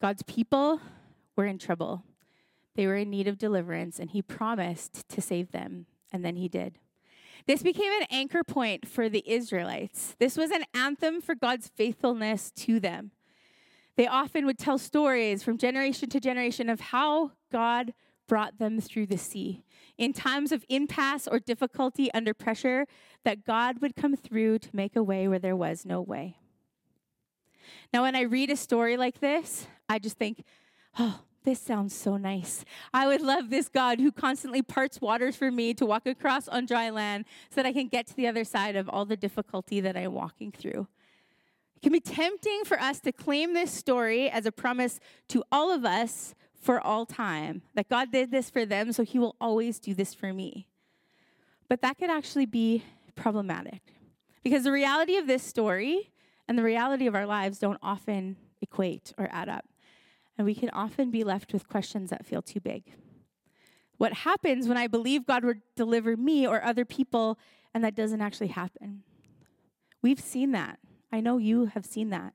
God's 0.00 0.22
people 0.22 0.80
were 1.36 1.44
in 1.44 1.58
trouble. 1.58 2.04
They 2.74 2.86
were 2.86 2.96
in 2.96 3.10
need 3.10 3.28
of 3.28 3.36
deliverance, 3.36 3.98
and 3.98 4.12
He 4.12 4.22
promised 4.22 5.06
to 5.10 5.20
save 5.20 5.52
them, 5.52 5.84
and 6.10 6.24
then 6.24 6.36
He 6.36 6.48
did. 6.48 6.78
This 7.46 7.62
became 7.62 7.92
an 8.00 8.06
anchor 8.08 8.44
point 8.44 8.88
for 8.88 9.10
the 9.10 9.22
Israelites. 9.30 10.16
This 10.18 10.38
was 10.38 10.50
an 10.50 10.64
anthem 10.72 11.20
for 11.20 11.34
God's 11.34 11.68
faithfulness 11.68 12.50
to 12.52 12.80
them. 12.80 13.10
They 13.96 14.06
often 14.06 14.46
would 14.46 14.58
tell 14.58 14.78
stories 14.78 15.42
from 15.42 15.58
generation 15.58 16.08
to 16.10 16.20
generation 16.20 16.68
of 16.68 16.80
how 16.80 17.32
God 17.52 17.94
brought 18.26 18.58
them 18.58 18.80
through 18.80 19.06
the 19.06 19.18
sea. 19.18 19.64
In 19.96 20.12
times 20.12 20.50
of 20.50 20.64
impasse 20.68 21.28
or 21.28 21.38
difficulty 21.38 22.12
under 22.12 22.34
pressure, 22.34 22.86
that 23.24 23.44
God 23.44 23.80
would 23.80 23.94
come 23.94 24.16
through 24.16 24.58
to 24.60 24.68
make 24.72 24.96
a 24.96 25.02
way 25.02 25.28
where 25.28 25.38
there 25.38 25.56
was 25.56 25.84
no 25.84 26.00
way. 26.00 26.38
Now, 27.92 28.02
when 28.02 28.16
I 28.16 28.22
read 28.22 28.50
a 28.50 28.56
story 28.56 28.96
like 28.96 29.20
this, 29.20 29.66
I 29.88 29.98
just 29.98 30.16
think, 30.16 30.44
oh, 30.98 31.20
this 31.44 31.60
sounds 31.60 31.94
so 31.94 32.16
nice. 32.16 32.64
I 32.92 33.06
would 33.06 33.20
love 33.20 33.50
this 33.50 33.68
God 33.68 34.00
who 34.00 34.10
constantly 34.10 34.62
parts 34.62 35.00
waters 35.00 35.36
for 35.36 35.50
me 35.50 35.74
to 35.74 35.86
walk 35.86 36.06
across 36.06 36.48
on 36.48 36.66
dry 36.66 36.90
land 36.90 37.26
so 37.50 37.56
that 37.56 37.66
I 37.66 37.72
can 37.72 37.88
get 37.88 38.06
to 38.08 38.16
the 38.16 38.26
other 38.26 38.44
side 38.44 38.76
of 38.76 38.88
all 38.88 39.04
the 39.04 39.16
difficulty 39.16 39.80
that 39.80 39.96
I'm 39.96 40.12
walking 40.12 40.52
through. 40.52 40.88
Can 41.84 41.92
be 41.92 42.00
tempting 42.00 42.64
for 42.64 42.80
us 42.80 42.98
to 43.00 43.12
claim 43.12 43.52
this 43.52 43.70
story 43.70 44.30
as 44.30 44.46
a 44.46 44.52
promise 44.52 44.98
to 45.28 45.44
all 45.52 45.70
of 45.70 45.84
us 45.84 46.34
for 46.58 46.80
all 46.80 47.04
time 47.04 47.60
that 47.74 47.90
God 47.90 48.10
did 48.10 48.30
this 48.30 48.48
for 48.48 48.64
them, 48.64 48.90
so 48.94 49.04
he 49.04 49.18
will 49.18 49.36
always 49.38 49.78
do 49.78 49.92
this 49.92 50.14
for 50.14 50.32
me. 50.32 50.66
But 51.68 51.82
that 51.82 51.98
could 51.98 52.08
actually 52.08 52.46
be 52.46 52.84
problematic 53.16 53.82
because 54.42 54.64
the 54.64 54.72
reality 54.72 55.18
of 55.18 55.26
this 55.26 55.42
story 55.42 56.10
and 56.48 56.56
the 56.56 56.62
reality 56.62 57.06
of 57.06 57.14
our 57.14 57.26
lives 57.26 57.58
don't 57.58 57.78
often 57.82 58.36
equate 58.62 59.12
or 59.18 59.28
add 59.30 59.50
up. 59.50 59.66
And 60.38 60.46
we 60.46 60.54
can 60.54 60.70
often 60.70 61.10
be 61.10 61.22
left 61.22 61.52
with 61.52 61.68
questions 61.68 62.08
that 62.08 62.24
feel 62.24 62.40
too 62.40 62.60
big. 62.60 62.94
What 63.98 64.14
happens 64.14 64.68
when 64.68 64.78
I 64.78 64.86
believe 64.86 65.26
God 65.26 65.44
would 65.44 65.60
deliver 65.76 66.16
me 66.16 66.46
or 66.46 66.64
other 66.64 66.86
people 66.86 67.38
and 67.74 67.84
that 67.84 67.94
doesn't 67.94 68.22
actually 68.22 68.48
happen? 68.48 69.02
We've 70.00 70.18
seen 70.18 70.52
that. 70.52 70.78
I 71.14 71.20
know 71.20 71.38
you 71.38 71.66
have 71.66 71.86
seen 71.86 72.10
that. 72.10 72.34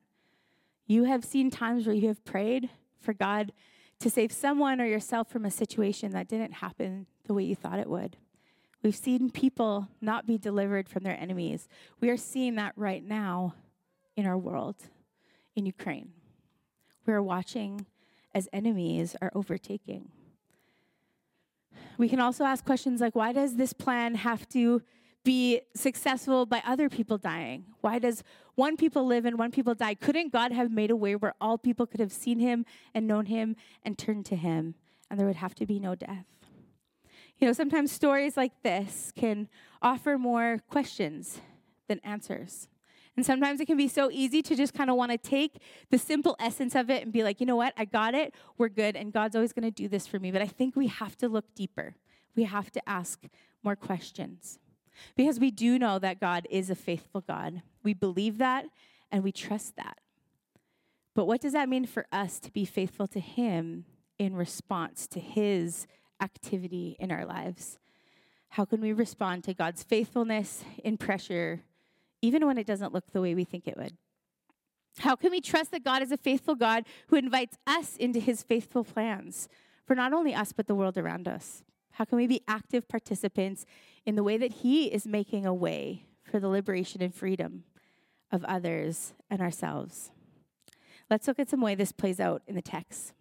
You 0.87 1.03
have 1.03 1.25
seen 1.25 1.51
times 1.51 1.85
where 1.85 1.93
you 1.93 2.07
have 2.07 2.23
prayed 2.23 2.69
for 3.01 3.13
God 3.13 3.51
to 3.99 4.09
save 4.09 4.31
someone 4.31 4.79
or 4.79 4.85
yourself 4.85 5.29
from 5.29 5.43
a 5.43 5.51
situation 5.51 6.13
that 6.13 6.29
didn't 6.29 6.53
happen 6.53 7.05
the 7.25 7.33
way 7.33 7.43
you 7.43 7.55
thought 7.55 7.79
it 7.79 7.89
would. 7.89 8.15
We've 8.81 8.95
seen 8.95 9.31
people 9.31 9.89
not 9.99 10.25
be 10.25 10.37
delivered 10.37 10.87
from 10.87 11.03
their 11.03 11.19
enemies. 11.19 11.67
We 11.99 12.09
are 12.09 12.15
seeing 12.15 12.55
that 12.55 12.71
right 12.77 13.03
now 13.03 13.53
in 14.15 14.25
our 14.25 14.37
world, 14.37 14.77
in 15.57 15.65
Ukraine. 15.65 16.13
We 17.05 17.11
are 17.11 17.21
watching 17.21 17.85
as 18.33 18.47
enemies 18.53 19.13
are 19.21 19.31
overtaking. 19.35 20.07
We 21.97 22.07
can 22.07 22.21
also 22.21 22.45
ask 22.45 22.63
questions 22.63 23.01
like 23.01 23.13
why 23.13 23.33
does 23.33 23.57
this 23.57 23.73
plan 23.73 24.15
have 24.15 24.47
to 24.49 24.81
be 25.29 25.61
successful 25.75 26.47
by 26.47 26.59
other 26.65 26.89
people 26.89 27.19
dying? 27.19 27.63
Why 27.81 27.99
does 27.99 28.23
one 28.55 28.75
people 28.75 29.05
live 29.05 29.25
and 29.25 29.37
one 29.37 29.51
people 29.51 29.75
die? 29.75 29.93
Couldn't 29.93 30.33
God 30.33 30.51
have 30.51 30.71
made 30.71 30.89
a 30.89 30.95
way 30.95 31.15
where 31.15 31.35
all 31.39 31.59
people 31.59 31.85
could 31.85 31.99
have 31.99 32.11
seen 32.11 32.39
him 32.39 32.65
and 32.95 33.05
known 33.05 33.27
him 33.27 33.55
and 33.85 33.95
turned 33.95 34.25
to 34.25 34.35
him 34.35 34.73
and 35.07 35.19
there 35.19 35.27
would 35.27 35.35
have 35.35 35.53
to 35.55 35.67
be 35.67 35.79
no 35.79 35.93
death? 35.93 36.25
You 37.37 37.45
know, 37.45 37.53
sometimes 37.53 37.91
stories 37.91 38.37
like 38.37 38.53
this 38.63 39.13
can 39.15 39.49
offer 39.83 40.17
more 40.17 40.63
questions 40.67 41.41
than 41.87 41.99
answers. 42.03 42.67
And 43.15 43.23
sometimes 43.23 43.61
it 43.61 43.67
can 43.67 43.77
be 43.77 43.87
so 43.87 44.09
easy 44.09 44.41
to 44.41 44.55
just 44.55 44.73
kind 44.73 44.89
of 44.89 44.95
want 44.95 45.11
to 45.11 45.17
take 45.19 45.61
the 45.91 45.99
simple 45.99 46.35
essence 46.39 46.73
of 46.73 46.89
it 46.89 47.03
and 47.03 47.13
be 47.13 47.21
like, 47.21 47.39
you 47.39 47.45
know 47.45 47.55
what, 47.55 47.75
I 47.77 47.85
got 47.85 48.15
it, 48.15 48.33
we're 48.57 48.69
good, 48.69 48.95
and 48.95 49.13
God's 49.13 49.35
always 49.35 49.53
going 49.53 49.61
to 49.61 49.69
do 49.83 49.87
this 49.87 50.07
for 50.07 50.19
me. 50.19 50.31
But 50.31 50.41
I 50.41 50.47
think 50.47 50.75
we 50.75 50.87
have 50.87 51.15
to 51.17 51.29
look 51.29 51.53
deeper. 51.53 51.93
We 52.35 52.45
have 52.45 52.71
to 52.71 52.89
ask 52.89 53.21
more 53.61 53.75
questions. 53.75 54.57
Because 55.15 55.39
we 55.39 55.51
do 55.51 55.79
know 55.79 55.99
that 55.99 56.19
God 56.19 56.47
is 56.49 56.69
a 56.69 56.75
faithful 56.75 57.21
God. 57.21 57.61
We 57.83 57.93
believe 57.93 58.37
that 58.37 58.65
and 59.11 59.23
we 59.23 59.31
trust 59.31 59.75
that. 59.75 59.97
But 61.15 61.25
what 61.25 61.41
does 61.41 61.53
that 61.53 61.69
mean 61.69 61.85
for 61.85 62.05
us 62.11 62.39
to 62.39 62.51
be 62.51 62.65
faithful 62.65 63.07
to 63.07 63.19
Him 63.19 63.85
in 64.17 64.35
response 64.35 65.07
to 65.07 65.19
His 65.19 65.87
activity 66.21 66.95
in 66.99 67.11
our 67.11 67.25
lives? 67.25 67.79
How 68.49 68.65
can 68.65 68.81
we 68.81 68.93
respond 68.93 69.43
to 69.43 69.53
God's 69.53 69.83
faithfulness 69.83 70.63
in 70.83 70.97
pressure, 70.97 71.61
even 72.21 72.45
when 72.45 72.57
it 72.57 72.65
doesn't 72.65 72.93
look 72.93 73.11
the 73.11 73.21
way 73.21 73.35
we 73.35 73.43
think 73.43 73.67
it 73.67 73.77
would? 73.77 73.97
How 74.99 75.15
can 75.15 75.31
we 75.31 75.39
trust 75.39 75.71
that 75.71 75.83
God 75.83 76.01
is 76.01 76.11
a 76.11 76.17
faithful 76.17 76.55
God 76.55 76.85
who 77.07 77.15
invites 77.15 77.57
us 77.65 77.95
into 77.95 78.19
his 78.19 78.43
faithful 78.43 78.83
plans 78.83 79.47
for 79.85 79.95
not 79.95 80.13
only 80.13 80.33
us, 80.33 80.51
but 80.51 80.67
the 80.67 80.75
world 80.75 80.97
around 80.97 81.27
us? 81.27 81.63
How 81.99 82.05
can 82.05 82.15
we 82.15 82.27
be 82.27 82.41
active 82.47 82.87
participants 82.87 83.65
in 84.05 84.15
the 84.15 84.23
way 84.23 84.37
that 84.37 84.53
He 84.53 84.85
is 84.85 85.05
making 85.05 85.45
a 85.45 85.53
way 85.53 86.05
for 86.23 86.39
the 86.39 86.47
liberation 86.47 87.01
and 87.01 87.13
freedom 87.13 87.65
of 88.31 88.45
others 88.45 89.13
and 89.29 89.41
ourselves? 89.41 90.09
Let's 91.09 91.27
look 91.27 91.39
at 91.39 91.49
some 91.49 91.59
way 91.59 91.75
this 91.75 91.91
plays 91.91 92.21
out 92.21 92.41
in 92.47 92.55
the 92.55 92.61
text. 92.61 93.11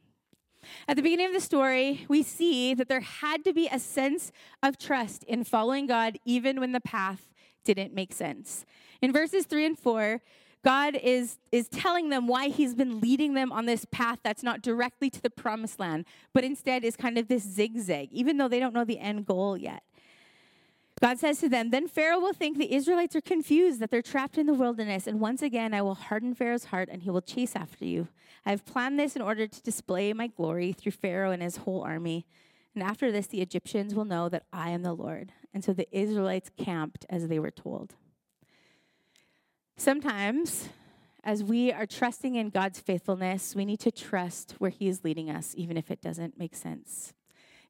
At 0.86 0.94
the 0.94 1.02
beginning 1.02 1.26
of 1.26 1.32
the 1.32 1.40
story, 1.40 2.06
we 2.08 2.22
see 2.22 2.72
that 2.74 2.88
there 2.88 3.00
had 3.00 3.42
to 3.46 3.52
be 3.52 3.66
a 3.66 3.80
sense 3.80 4.30
of 4.62 4.78
trust 4.78 5.24
in 5.24 5.42
following 5.42 5.88
God 5.88 6.16
even 6.24 6.60
when 6.60 6.70
the 6.70 6.80
path 6.80 7.32
didn't 7.64 7.94
make 7.94 8.12
sense. 8.12 8.64
In 9.02 9.12
verses 9.12 9.44
3 9.46 9.66
and 9.66 9.78
4, 9.78 10.22
God 10.64 10.96
is, 10.96 11.38
is 11.52 11.68
telling 11.68 12.08
them 12.10 12.26
why 12.26 12.48
he's 12.48 12.74
been 12.74 13.00
leading 13.00 13.34
them 13.34 13.52
on 13.52 13.66
this 13.66 13.84
path 13.84 14.18
that's 14.22 14.42
not 14.42 14.60
directly 14.60 15.08
to 15.10 15.22
the 15.22 15.30
promised 15.30 15.78
land, 15.78 16.04
but 16.32 16.44
instead 16.44 16.84
is 16.84 16.96
kind 16.96 17.16
of 17.16 17.28
this 17.28 17.44
zigzag, 17.44 18.08
even 18.12 18.36
though 18.36 18.48
they 18.48 18.58
don't 18.58 18.74
know 18.74 18.84
the 18.84 18.98
end 18.98 19.26
goal 19.26 19.56
yet. 19.56 19.82
God 21.00 21.18
says 21.18 21.38
to 21.40 21.48
them, 21.48 21.70
Then 21.70 21.86
Pharaoh 21.86 22.18
will 22.18 22.32
think 22.32 22.58
the 22.58 22.74
Israelites 22.74 23.14
are 23.14 23.20
confused, 23.20 23.78
that 23.80 23.90
they're 23.90 24.02
trapped 24.02 24.36
in 24.36 24.46
the 24.46 24.54
wilderness, 24.54 25.06
and 25.06 25.20
once 25.20 25.42
again 25.42 25.72
I 25.72 25.82
will 25.82 25.94
harden 25.94 26.34
Pharaoh's 26.34 26.66
heart, 26.66 26.88
and 26.90 27.02
he 27.02 27.10
will 27.10 27.22
chase 27.22 27.54
after 27.54 27.84
you. 27.84 28.08
I 28.44 28.50
have 28.50 28.64
planned 28.64 28.98
this 28.98 29.14
in 29.14 29.22
order 29.22 29.46
to 29.46 29.62
display 29.62 30.12
my 30.12 30.26
glory 30.26 30.72
through 30.72 30.92
Pharaoh 30.92 31.30
and 31.30 31.42
his 31.42 31.58
whole 31.58 31.82
army. 31.82 32.26
And 32.74 32.82
after 32.82 33.12
this, 33.12 33.26
the 33.26 33.40
Egyptians 33.40 33.94
will 33.94 34.04
know 34.04 34.28
that 34.28 34.44
I 34.52 34.70
am 34.70 34.82
the 34.82 34.92
Lord. 34.92 35.32
And 35.54 35.64
so 35.64 35.72
the 35.72 35.88
Israelites 35.96 36.50
camped 36.56 37.06
as 37.08 37.28
they 37.28 37.38
were 37.38 37.50
told. 37.50 37.94
Sometimes, 39.80 40.70
as 41.22 41.44
we 41.44 41.70
are 41.70 41.86
trusting 41.86 42.34
in 42.34 42.50
God's 42.50 42.80
faithfulness, 42.80 43.54
we 43.54 43.64
need 43.64 43.78
to 43.78 43.92
trust 43.92 44.56
where 44.58 44.72
He 44.72 44.88
is 44.88 45.04
leading 45.04 45.30
us, 45.30 45.54
even 45.56 45.76
if 45.76 45.92
it 45.92 46.02
doesn't 46.02 46.36
make 46.36 46.56
sense. 46.56 47.14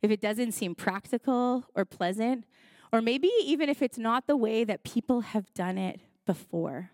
If 0.00 0.10
it 0.10 0.22
doesn't 0.22 0.52
seem 0.52 0.74
practical 0.74 1.66
or 1.74 1.84
pleasant, 1.84 2.46
or 2.94 3.02
maybe 3.02 3.30
even 3.44 3.68
if 3.68 3.82
it's 3.82 3.98
not 3.98 4.26
the 4.26 4.38
way 4.38 4.64
that 4.64 4.84
people 4.84 5.20
have 5.20 5.52
done 5.52 5.76
it 5.76 6.00
before, 6.24 6.92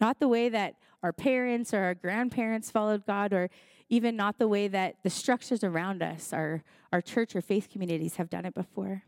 not 0.00 0.20
the 0.20 0.28
way 0.28 0.48
that 0.48 0.76
our 1.02 1.12
parents 1.12 1.74
or 1.74 1.80
our 1.80 1.94
grandparents 1.94 2.70
followed 2.70 3.04
God, 3.04 3.32
or 3.32 3.50
even 3.88 4.14
not 4.14 4.38
the 4.38 4.46
way 4.46 4.68
that 4.68 4.94
the 5.02 5.10
structures 5.10 5.64
around 5.64 6.04
us, 6.04 6.32
our, 6.32 6.62
our 6.92 7.00
church 7.00 7.34
or 7.34 7.40
faith 7.40 7.68
communities, 7.68 8.14
have 8.14 8.30
done 8.30 8.44
it 8.44 8.54
before. 8.54 9.02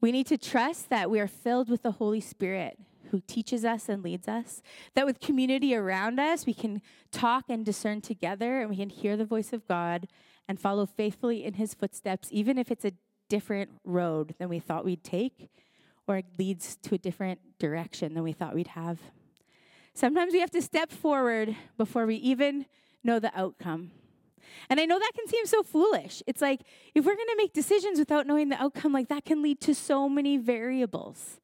We 0.00 0.12
need 0.12 0.26
to 0.28 0.38
trust 0.38 0.88
that 0.88 1.10
we 1.10 1.20
are 1.20 1.28
filled 1.28 1.68
with 1.68 1.82
the 1.82 1.92
Holy 1.92 2.22
Spirit 2.22 2.78
who 3.10 3.20
teaches 3.26 3.64
us 3.64 3.88
and 3.88 4.02
leads 4.02 4.28
us. 4.28 4.62
That 4.94 5.06
with 5.06 5.20
community 5.20 5.74
around 5.74 6.18
us, 6.20 6.46
we 6.46 6.54
can 6.54 6.82
talk 7.10 7.44
and 7.48 7.64
discern 7.64 8.00
together 8.00 8.60
and 8.60 8.70
we 8.70 8.76
can 8.76 8.90
hear 8.90 9.16
the 9.16 9.24
voice 9.24 9.52
of 9.52 9.66
God 9.66 10.08
and 10.48 10.60
follow 10.60 10.86
faithfully 10.86 11.44
in 11.44 11.54
his 11.54 11.74
footsteps, 11.74 12.28
even 12.30 12.58
if 12.58 12.70
it's 12.70 12.84
a 12.84 12.92
different 13.28 13.70
road 13.84 14.34
than 14.38 14.48
we 14.48 14.58
thought 14.58 14.84
we'd 14.84 15.04
take 15.04 15.48
or 16.06 16.18
it 16.18 16.26
leads 16.38 16.76
to 16.76 16.94
a 16.94 16.98
different 16.98 17.40
direction 17.58 18.14
than 18.14 18.22
we 18.22 18.32
thought 18.32 18.54
we'd 18.54 18.68
have. 18.68 19.00
Sometimes 19.94 20.32
we 20.32 20.40
have 20.40 20.50
to 20.50 20.62
step 20.62 20.92
forward 20.92 21.56
before 21.76 22.06
we 22.06 22.16
even 22.16 22.66
know 23.02 23.18
the 23.18 23.36
outcome. 23.38 23.90
And 24.68 24.78
I 24.78 24.84
know 24.84 24.98
that 24.98 25.12
can 25.14 25.26
seem 25.26 25.46
so 25.46 25.62
foolish. 25.62 26.22
It's 26.26 26.40
like 26.40 26.60
if 26.94 27.04
we're 27.04 27.16
going 27.16 27.28
to 27.28 27.36
make 27.36 27.52
decisions 27.52 27.98
without 27.98 28.26
knowing 28.26 28.48
the 28.48 28.62
outcome, 28.62 28.92
like 28.92 29.08
that 29.08 29.24
can 29.24 29.42
lead 29.42 29.60
to 29.62 29.74
so 29.74 30.08
many 30.08 30.36
variables. 30.36 31.40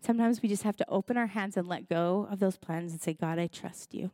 Sometimes 0.00 0.40
we 0.42 0.48
just 0.48 0.62
have 0.62 0.76
to 0.76 0.88
open 0.88 1.16
our 1.16 1.26
hands 1.26 1.56
and 1.56 1.68
let 1.68 1.88
go 1.88 2.26
of 2.30 2.38
those 2.38 2.56
plans 2.56 2.92
and 2.92 3.00
say, 3.00 3.12
God, 3.12 3.38
I 3.38 3.46
trust 3.46 3.94
you. 3.94 4.10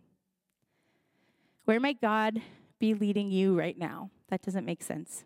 Where 1.64 1.80
might 1.80 2.00
God 2.00 2.40
be 2.78 2.94
leading 2.94 3.30
you 3.30 3.58
right 3.58 3.78
now? 3.78 4.10
That 4.28 4.42
doesn't 4.42 4.64
make 4.64 4.82
sense. 4.82 5.24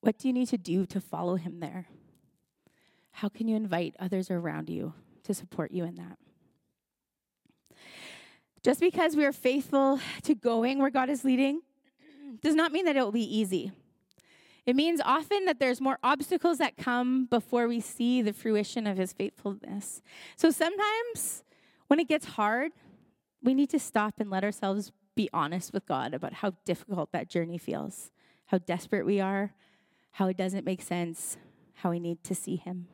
What 0.00 0.18
do 0.18 0.28
you 0.28 0.34
need 0.34 0.48
to 0.48 0.58
do 0.58 0.86
to 0.86 1.00
follow 1.00 1.36
him 1.36 1.60
there? 1.60 1.86
How 3.12 3.28
can 3.28 3.48
you 3.48 3.56
invite 3.56 3.96
others 3.98 4.30
around 4.30 4.68
you 4.68 4.92
to 5.24 5.32
support 5.32 5.72
you 5.72 5.84
in 5.84 5.94
that? 5.96 6.18
Just 8.62 8.80
because 8.80 9.16
we 9.16 9.24
are 9.24 9.32
faithful 9.32 10.00
to 10.22 10.34
going 10.34 10.80
where 10.80 10.90
God 10.90 11.08
is 11.08 11.24
leading 11.24 11.62
does 12.42 12.54
not 12.54 12.72
mean 12.72 12.84
that 12.84 12.96
it 12.96 13.02
will 13.02 13.12
be 13.12 13.38
easy. 13.38 13.72
It 14.66 14.74
means 14.74 15.00
often 15.04 15.44
that 15.44 15.60
there's 15.60 15.80
more 15.80 15.98
obstacles 16.02 16.58
that 16.58 16.76
come 16.76 17.26
before 17.26 17.68
we 17.68 17.80
see 17.80 18.20
the 18.20 18.32
fruition 18.32 18.86
of 18.86 18.98
his 18.98 19.12
faithfulness. 19.12 20.02
So 20.36 20.50
sometimes 20.50 21.44
when 21.86 22.00
it 22.00 22.08
gets 22.08 22.26
hard, 22.26 22.72
we 23.42 23.54
need 23.54 23.70
to 23.70 23.78
stop 23.78 24.14
and 24.18 24.28
let 24.28 24.42
ourselves 24.42 24.90
be 25.14 25.30
honest 25.32 25.72
with 25.72 25.86
God 25.86 26.14
about 26.14 26.34
how 26.34 26.54
difficult 26.64 27.12
that 27.12 27.30
journey 27.30 27.58
feels, 27.58 28.10
how 28.46 28.58
desperate 28.58 29.06
we 29.06 29.20
are, 29.20 29.54
how 30.12 30.26
it 30.26 30.36
doesn't 30.36 30.66
make 30.66 30.82
sense, 30.82 31.36
how 31.74 31.90
we 31.90 32.00
need 32.00 32.24
to 32.24 32.34
see 32.34 32.56
him. 32.56 32.88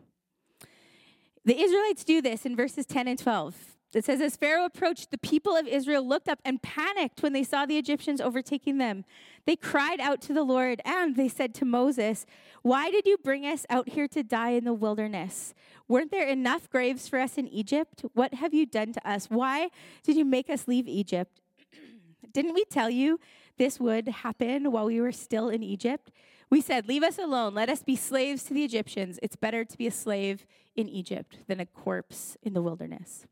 The 1.44 1.58
Israelites 1.58 2.04
do 2.04 2.20
this 2.20 2.44
in 2.44 2.54
verses 2.54 2.84
10 2.84 3.08
and 3.08 3.18
12. 3.18 3.71
It 3.94 4.04
says, 4.04 4.20
As 4.20 4.36
Pharaoh 4.36 4.64
approached, 4.64 5.10
the 5.10 5.18
people 5.18 5.54
of 5.54 5.66
Israel 5.66 6.06
looked 6.06 6.28
up 6.28 6.40
and 6.44 6.62
panicked 6.62 7.22
when 7.22 7.32
they 7.32 7.44
saw 7.44 7.66
the 7.66 7.76
Egyptians 7.76 8.20
overtaking 8.20 8.78
them. 8.78 9.04
They 9.44 9.56
cried 9.56 10.00
out 10.00 10.20
to 10.22 10.32
the 10.32 10.44
Lord, 10.44 10.80
and 10.84 11.16
they 11.16 11.28
said 11.28 11.54
to 11.56 11.64
Moses, 11.64 12.24
Why 12.62 12.90
did 12.90 13.06
you 13.06 13.18
bring 13.18 13.44
us 13.44 13.66
out 13.68 13.90
here 13.90 14.08
to 14.08 14.22
die 14.22 14.50
in 14.50 14.64
the 14.64 14.72
wilderness? 14.72 15.52
Weren't 15.88 16.10
there 16.10 16.26
enough 16.26 16.70
graves 16.70 17.08
for 17.08 17.18
us 17.18 17.36
in 17.36 17.48
Egypt? 17.48 18.04
What 18.14 18.34
have 18.34 18.54
you 18.54 18.64
done 18.64 18.92
to 18.94 19.08
us? 19.08 19.26
Why 19.26 19.68
did 20.02 20.16
you 20.16 20.24
make 20.24 20.48
us 20.48 20.66
leave 20.66 20.88
Egypt? 20.88 21.40
Didn't 22.32 22.54
we 22.54 22.64
tell 22.64 22.88
you 22.88 23.20
this 23.58 23.78
would 23.78 24.08
happen 24.08 24.72
while 24.72 24.86
we 24.86 25.00
were 25.00 25.12
still 25.12 25.50
in 25.50 25.62
Egypt? 25.62 26.10
We 26.48 26.60
said, 26.60 26.88
Leave 26.88 27.02
us 27.02 27.18
alone. 27.18 27.54
Let 27.54 27.68
us 27.68 27.82
be 27.82 27.96
slaves 27.96 28.44
to 28.44 28.54
the 28.54 28.64
Egyptians. 28.64 29.18
It's 29.22 29.36
better 29.36 29.64
to 29.64 29.78
be 29.78 29.86
a 29.86 29.90
slave 29.90 30.46
in 30.76 30.88
Egypt 30.88 31.38
than 31.46 31.60
a 31.60 31.66
corpse 31.66 32.38
in 32.42 32.54
the 32.54 32.62
wilderness. 32.62 33.26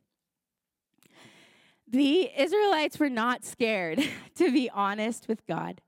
The 1.90 2.30
Israelites 2.37 3.00
were 3.00 3.11
not 3.11 3.44
scared, 3.44 4.00
to 4.37 4.52
be 4.52 4.70
honest 4.70 5.26
with 5.26 5.44
God. 5.47 5.80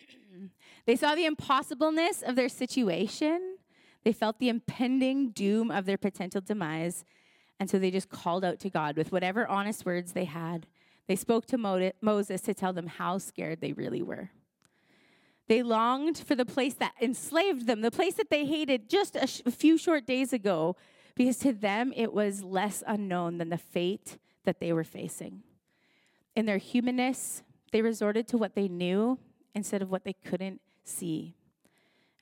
they 0.86 0.96
saw 0.96 1.14
the 1.14 1.26
impossibleness 1.26 2.22
of 2.22 2.34
their 2.34 2.48
situation, 2.48 3.56
they 4.04 4.12
felt 4.12 4.40
the 4.40 4.48
impending 4.48 5.30
doom 5.30 5.70
of 5.70 5.84
their 5.84 5.98
potential 5.98 6.40
demise, 6.40 7.04
and 7.60 7.70
so 7.70 7.78
they 7.78 7.90
just 7.90 8.08
called 8.08 8.44
out 8.44 8.58
to 8.60 8.70
God 8.70 8.96
with 8.96 9.12
whatever 9.12 9.46
honest 9.46 9.86
words 9.86 10.12
they 10.12 10.24
had. 10.24 10.66
They 11.06 11.16
spoke 11.16 11.46
to 11.46 11.58
Mo- 11.58 11.92
Moses 12.00 12.40
to 12.42 12.54
tell 12.54 12.72
them 12.72 12.88
how 12.88 13.18
scared 13.18 13.60
they 13.60 13.72
really 13.72 14.02
were. 14.02 14.30
They 15.46 15.62
longed 15.62 16.18
for 16.18 16.34
the 16.34 16.44
place 16.44 16.74
that 16.74 16.94
enslaved 17.00 17.66
them, 17.66 17.80
the 17.80 17.90
place 17.90 18.14
that 18.14 18.28
they 18.28 18.44
hated 18.44 18.90
just 18.90 19.14
a, 19.14 19.26
sh- 19.26 19.42
a 19.46 19.50
few 19.50 19.78
short 19.78 20.04
days 20.04 20.32
ago, 20.32 20.76
because 21.14 21.38
to 21.38 21.52
them 21.52 21.92
it 21.96 22.12
was 22.12 22.42
less 22.42 22.82
unknown 22.86 23.38
than 23.38 23.50
the 23.50 23.58
fate 23.58 24.18
that 24.48 24.60
they 24.60 24.72
were 24.72 24.82
facing. 24.82 25.42
In 26.34 26.46
their 26.46 26.56
humanness, 26.56 27.42
they 27.70 27.82
resorted 27.82 28.26
to 28.28 28.38
what 28.38 28.54
they 28.54 28.66
knew 28.66 29.18
instead 29.54 29.82
of 29.82 29.90
what 29.90 30.04
they 30.04 30.14
couldn't 30.14 30.62
see. 30.84 31.34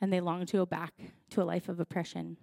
And 0.00 0.12
they 0.12 0.20
longed 0.20 0.48
to 0.48 0.56
go 0.56 0.66
back 0.66 0.92
to 1.30 1.40
a 1.40 1.44
life 1.44 1.68
of 1.68 1.78
oppression. 1.78 2.36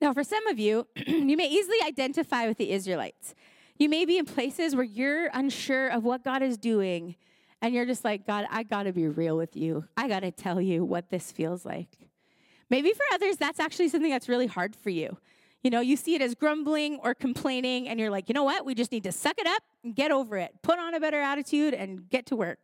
Now, 0.00 0.12
for 0.12 0.22
some 0.22 0.46
of 0.46 0.60
you, 0.60 0.86
you 1.08 1.36
may 1.36 1.48
easily 1.48 1.78
identify 1.84 2.46
with 2.46 2.56
the 2.56 2.70
Israelites. 2.70 3.34
You 3.78 3.88
may 3.88 4.04
be 4.04 4.16
in 4.16 4.24
places 4.24 4.76
where 4.76 4.84
you're 4.84 5.28
unsure 5.34 5.88
of 5.88 6.04
what 6.04 6.22
God 6.22 6.40
is 6.40 6.56
doing, 6.56 7.16
and 7.60 7.74
you're 7.74 7.84
just 7.84 8.04
like, 8.04 8.28
God, 8.28 8.46
I 8.48 8.62
gotta 8.62 8.92
be 8.92 9.08
real 9.08 9.36
with 9.36 9.56
you. 9.56 9.86
I 9.96 10.06
gotta 10.06 10.30
tell 10.30 10.60
you 10.60 10.84
what 10.84 11.10
this 11.10 11.32
feels 11.32 11.64
like. 11.64 11.88
Maybe 12.70 12.92
for 12.92 13.02
others, 13.12 13.38
that's 13.38 13.58
actually 13.58 13.88
something 13.88 14.10
that's 14.10 14.28
really 14.28 14.46
hard 14.46 14.76
for 14.76 14.90
you. 14.90 15.18
You 15.66 15.70
know, 15.70 15.80
you 15.80 15.96
see 15.96 16.14
it 16.14 16.22
as 16.22 16.36
grumbling 16.36 17.00
or 17.02 17.12
complaining, 17.12 17.88
and 17.88 17.98
you're 17.98 18.08
like, 18.08 18.28
you 18.28 18.34
know 18.34 18.44
what? 18.44 18.64
We 18.64 18.72
just 18.72 18.92
need 18.92 19.02
to 19.02 19.10
suck 19.10 19.36
it 19.36 19.48
up 19.48 19.64
and 19.82 19.96
get 19.96 20.12
over 20.12 20.36
it. 20.36 20.52
Put 20.62 20.78
on 20.78 20.94
a 20.94 21.00
better 21.00 21.20
attitude 21.20 21.74
and 21.74 22.08
get 22.08 22.24
to 22.26 22.36
work. 22.36 22.60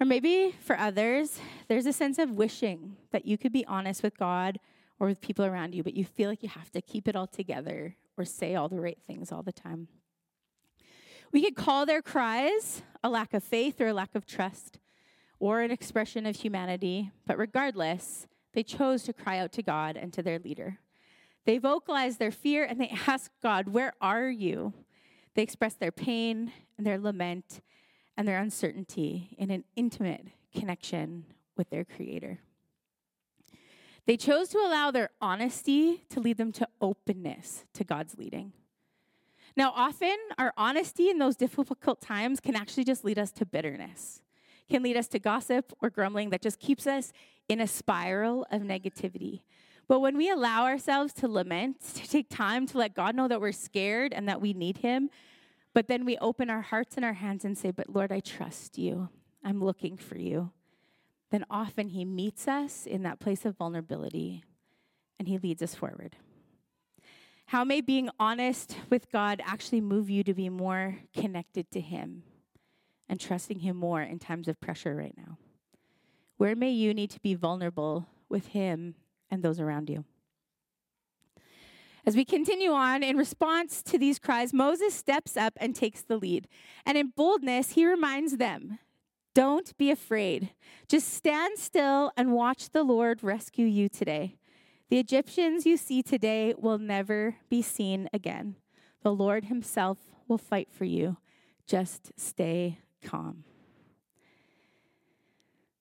Or 0.00 0.06
maybe 0.06 0.54
for 0.62 0.78
others, 0.78 1.38
there's 1.68 1.84
a 1.84 1.92
sense 1.92 2.18
of 2.18 2.30
wishing 2.30 2.96
that 3.12 3.26
you 3.26 3.36
could 3.36 3.52
be 3.52 3.66
honest 3.66 4.02
with 4.02 4.16
God 4.16 4.60
or 4.98 5.08
with 5.08 5.20
people 5.20 5.44
around 5.44 5.74
you, 5.74 5.82
but 5.82 5.92
you 5.92 6.06
feel 6.06 6.30
like 6.30 6.42
you 6.42 6.48
have 6.48 6.70
to 6.70 6.80
keep 6.80 7.06
it 7.06 7.16
all 7.16 7.26
together 7.26 7.96
or 8.16 8.24
say 8.24 8.54
all 8.54 8.70
the 8.70 8.80
right 8.80 9.02
things 9.06 9.30
all 9.30 9.42
the 9.42 9.52
time. 9.52 9.88
We 11.32 11.42
could 11.42 11.54
call 11.54 11.84
their 11.84 12.00
cries 12.00 12.80
a 13.02 13.10
lack 13.10 13.34
of 13.34 13.44
faith 13.44 13.78
or 13.78 13.88
a 13.88 13.92
lack 13.92 14.14
of 14.14 14.24
trust 14.24 14.78
or 15.38 15.60
an 15.60 15.70
expression 15.70 16.24
of 16.24 16.36
humanity, 16.36 17.10
but 17.26 17.36
regardless, 17.36 18.26
they 18.54 18.62
chose 18.62 19.02
to 19.02 19.12
cry 19.12 19.36
out 19.36 19.52
to 19.52 19.62
God 19.62 19.98
and 19.98 20.14
to 20.14 20.22
their 20.22 20.38
leader. 20.38 20.78
They 21.44 21.58
vocalize 21.58 22.16
their 22.16 22.30
fear 22.30 22.64
and 22.64 22.80
they 22.80 22.94
ask 23.06 23.30
God, 23.42 23.68
Where 23.68 23.92
are 24.00 24.28
you? 24.28 24.72
They 25.34 25.42
express 25.42 25.74
their 25.74 25.92
pain 25.92 26.52
and 26.78 26.86
their 26.86 26.98
lament 26.98 27.60
and 28.16 28.26
their 28.26 28.38
uncertainty 28.38 29.34
in 29.38 29.50
an 29.50 29.64
intimate 29.76 30.28
connection 30.54 31.24
with 31.56 31.70
their 31.70 31.84
Creator. 31.84 32.38
They 34.06 34.16
chose 34.16 34.48
to 34.50 34.58
allow 34.58 34.90
their 34.90 35.10
honesty 35.20 36.04
to 36.10 36.20
lead 36.20 36.36
them 36.36 36.52
to 36.52 36.68
openness 36.80 37.64
to 37.74 37.84
God's 37.84 38.18
leading. 38.18 38.52
Now, 39.56 39.72
often 39.74 40.16
our 40.36 40.52
honesty 40.56 41.10
in 41.10 41.18
those 41.18 41.36
difficult 41.36 42.00
times 42.00 42.40
can 42.40 42.56
actually 42.56 42.84
just 42.84 43.04
lead 43.04 43.18
us 43.18 43.30
to 43.32 43.46
bitterness, 43.46 44.20
can 44.68 44.82
lead 44.82 44.96
us 44.96 45.08
to 45.08 45.18
gossip 45.18 45.72
or 45.80 45.90
grumbling 45.90 46.30
that 46.30 46.42
just 46.42 46.58
keeps 46.58 46.86
us 46.86 47.12
in 47.48 47.60
a 47.60 47.66
spiral 47.66 48.46
of 48.50 48.62
negativity. 48.62 49.42
But 49.86 50.00
when 50.00 50.16
we 50.16 50.30
allow 50.30 50.64
ourselves 50.64 51.12
to 51.14 51.28
lament, 51.28 51.80
to 51.94 52.08
take 52.08 52.28
time 52.28 52.66
to 52.68 52.78
let 52.78 52.94
God 52.94 53.14
know 53.14 53.28
that 53.28 53.40
we're 53.40 53.52
scared 53.52 54.12
and 54.12 54.28
that 54.28 54.40
we 54.40 54.52
need 54.52 54.78
Him, 54.78 55.10
but 55.72 55.88
then 55.88 56.04
we 56.04 56.16
open 56.18 56.50
our 56.50 56.62
hearts 56.62 56.96
and 56.96 57.04
our 57.04 57.14
hands 57.14 57.44
and 57.44 57.58
say, 57.58 57.70
But 57.70 57.90
Lord, 57.90 58.12
I 58.12 58.20
trust 58.20 58.78
you. 58.78 59.08
I'm 59.42 59.62
looking 59.62 59.96
for 59.96 60.16
you. 60.16 60.52
Then 61.30 61.44
often 61.50 61.88
He 61.88 62.04
meets 62.04 62.46
us 62.46 62.86
in 62.86 63.02
that 63.02 63.18
place 63.18 63.44
of 63.44 63.56
vulnerability 63.56 64.44
and 65.18 65.28
He 65.28 65.38
leads 65.38 65.62
us 65.62 65.74
forward. 65.74 66.16
How 67.46 67.64
may 67.64 67.80
being 67.80 68.08
honest 68.18 68.76
with 68.88 69.10
God 69.12 69.42
actually 69.44 69.80
move 69.80 70.08
you 70.08 70.24
to 70.24 70.32
be 70.32 70.48
more 70.48 70.98
connected 71.14 71.70
to 71.72 71.80
Him 71.80 72.22
and 73.08 73.20
trusting 73.20 73.60
Him 73.60 73.76
more 73.76 74.00
in 74.00 74.18
times 74.18 74.48
of 74.48 74.60
pressure 74.60 74.94
right 74.94 75.14
now? 75.16 75.38
Where 76.36 76.56
may 76.56 76.70
you 76.70 76.94
need 76.94 77.10
to 77.10 77.20
be 77.20 77.34
vulnerable 77.34 78.06
with 78.28 78.48
Him 78.48 78.94
and 79.34 79.42
those 79.42 79.60
around 79.60 79.90
you. 79.90 80.04
As 82.06 82.16
we 82.16 82.24
continue 82.24 82.70
on, 82.70 83.02
in 83.02 83.16
response 83.16 83.82
to 83.82 83.98
these 83.98 84.18
cries, 84.18 84.52
Moses 84.52 84.94
steps 84.94 85.36
up 85.36 85.54
and 85.56 85.74
takes 85.74 86.02
the 86.02 86.16
lead. 86.16 86.48
And 86.84 86.96
in 86.96 87.12
boldness, 87.16 87.72
he 87.72 87.86
reminds 87.86 88.36
them 88.36 88.78
don't 89.34 89.76
be 89.76 89.90
afraid. 89.90 90.50
Just 90.88 91.12
stand 91.12 91.58
still 91.58 92.12
and 92.16 92.32
watch 92.32 92.70
the 92.70 92.84
Lord 92.84 93.24
rescue 93.24 93.66
you 93.66 93.88
today. 93.88 94.36
The 94.90 94.98
Egyptians 94.98 95.66
you 95.66 95.76
see 95.76 96.02
today 96.02 96.54
will 96.56 96.78
never 96.78 97.36
be 97.48 97.60
seen 97.60 98.08
again. 98.12 98.56
The 99.02 99.12
Lord 99.12 99.46
himself 99.46 99.98
will 100.28 100.38
fight 100.38 100.68
for 100.70 100.84
you. 100.84 101.16
Just 101.66 102.12
stay 102.16 102.78
calm. 103.02 103.44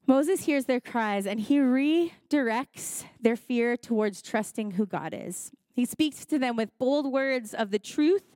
Moses 0.06 0.46
hears 0.46 0.66
their 0.66 0.82
cries 0.82 1.26
and 1.26 1.40
he 1.40 1.58
redirects 1.58 3.06
their 3.22 3.36
fear 3.36 3.78
towards 3.78 4.22
trusting 4.22 4.72
who 4.72 4.86
God 4.86 5.14
is. 5.14 5.52
He 5.74 5.86
speaks 5.86 6.26
to 6.26 6.38
them 6.38 6.56
with 6.56 6.78
bold 6.78 7.12
words 7.12 7.54
of 7.54 7.72
the 7.72 7.80
truth 7.80 8.36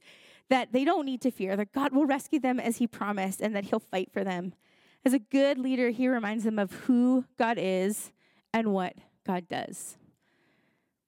that 0.49 0.71
they 0.71 0.85
don't 0.85 1.05
need 1.05 1.21
to 1.21 1.31
fear, 1.31 1.57
that 1.57 1.73
God 1.73 1.93
will 1.93 2.05
rescue 2.05 2.39
them 2.39 2.59
as 2.59 2.77
he 2.77 2.87
promised 2.87 3.41
and 3.41 3.53
that 3.55 3.65
he'll 3.65 3.79
fight 3.79 4.11
for 4.13 4.23
them. 4.23 4.53
As 5.05 5.13
a 5.13 5.19
good 5.19 5.57
leader, 5.57 5.89
he 5.89 6.07
reminds 6.07 6.45
them 6.45 6.57
of 6.57 6.71
who 6.71 7.25
God 7.37 7.57
is 7.59 8.11
and 8.53 8.73
what 8.73 8.95
God 9.25 9.47
does. 9.49 9.97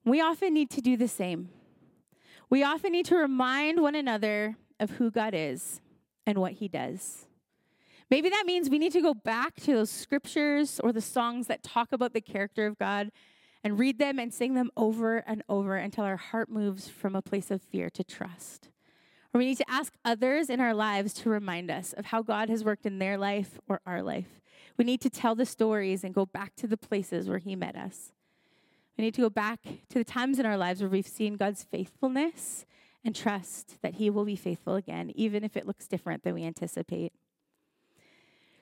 We 0.03 0.21
often 0.21 0.53
need 0.53 0.69
to 0.71 0.81
do 0.81 0.97
the 0.97 1.07
same. 1.07 1.49
We 2.49 2.63
often 2.63 2.91
need 2.91 3.05
to 3.05 3.15
remind 3.15 3.81
one 3.81 3.95
another 3.95 4.57
of 4.79 4.91
who 4.91 5.09
God 5.09 5.33
is 5.33 5.81
and 6.25 6.39
what 6.39 6.53
he 6.53 6.67
does. 6.67 7.27
Maybe 8.09 8.29
that 8.29 8.45
means 8.45 8.69
we 8.69 8.79
need 8.79 8.93
to 8.93 9.01
go 9.01 9.13
back 9.13 9.55
to 9.61 9.73
those 9.73 9.91
scriptures 9.91 10.79
or 10.83 10.91
the 10.91 11.01
songs 11.01 11.47
that 11.47 11.61
talk 11.61 11.91
about 11.91 12.13
the 12.13 12.21
character 12.21 12.65
of 12.65 12.79
God 12.79 13.11
and 13.63 13.77
read 13.77 13.99
them 13.99 14.17
and 14.17 14.33
sing 14.33 14.55
them 14.55 14.71
over 14.75 15.17
and 15.17 15.43
over 15.47 15.75
until 15.75 16.05
our 16.05 16.17
heart 16.17 16.49
moves 16.49 16.87
from 16.87 17.15
a 17.15 17.21
place 17.21 17.51
of 17.51 17.61
fear 17.61 17.89
to 17.91 18.03
trust. 18.03 18.69
Or 19.33 19.37
we 19.37 19.45
need 19.45 19.57
to 19.57 19.69
ask 19.69 19.93
others 20.03 20.49
in 20.49 20.59
our 20.59 20.73
lives 20.73 21.13
to 21.15 21.29
remind 21.29 21.69
us 21.69 21.93
of 21.93 22.07
how 22.07 22.23
God 22.23 22.49
has 22.49 22.63
worked 22.63 22.85
in 22.85 22.97
their 22.97 23.17
life 23.17 23.59
or 23.67 23.79
our 23.85 24.01
life. 24.01 24.41
We 24.75 24.85
need 24.85 25.01
to 25.01 25.09
tell 25.09 25.35
the 25.35 25.45
stories 25.45 26.03
and 26.03 26.15
go 26.15 26.25
back 26.25 26.55
to 26.55 26.67
the 26.67 26.77
places 26.77 27.29
where 27.29 27.37
He 27.37 27.55
met 27.55 27.75
us. 27.75 28.11
We 28.97 29.03
need 29.03 29.13
to 29.15 29.21
go 29.21 29.29
back 29.29 29.59
to 29.63 29.99
the 29.99 30.03
times 30.03 30.39
in 30.39 30.45
our 30.45 30.57
lives 30.57 30.81
where 30.81 30.89
we've 30.89 31.05
seen 31.05 31.35
God's 31.35 31.63
faithfulness 31.63 32.65
and 33.05 33.15
trust 33.15 33.81
that 33.81 33.95
He 33.95 34.09
will 34.09 34.25
be 34.25 34.35
faithful 34.35 34.75
again, 34.75 35.11
even 35.13 35.43
if 35.43 35.55
it 35.55 35.67
looks 35.67 35.87
different 35.87 36.23
than 36.23 36.33
we 36.33 36.43
anticipate. 36.43 37.13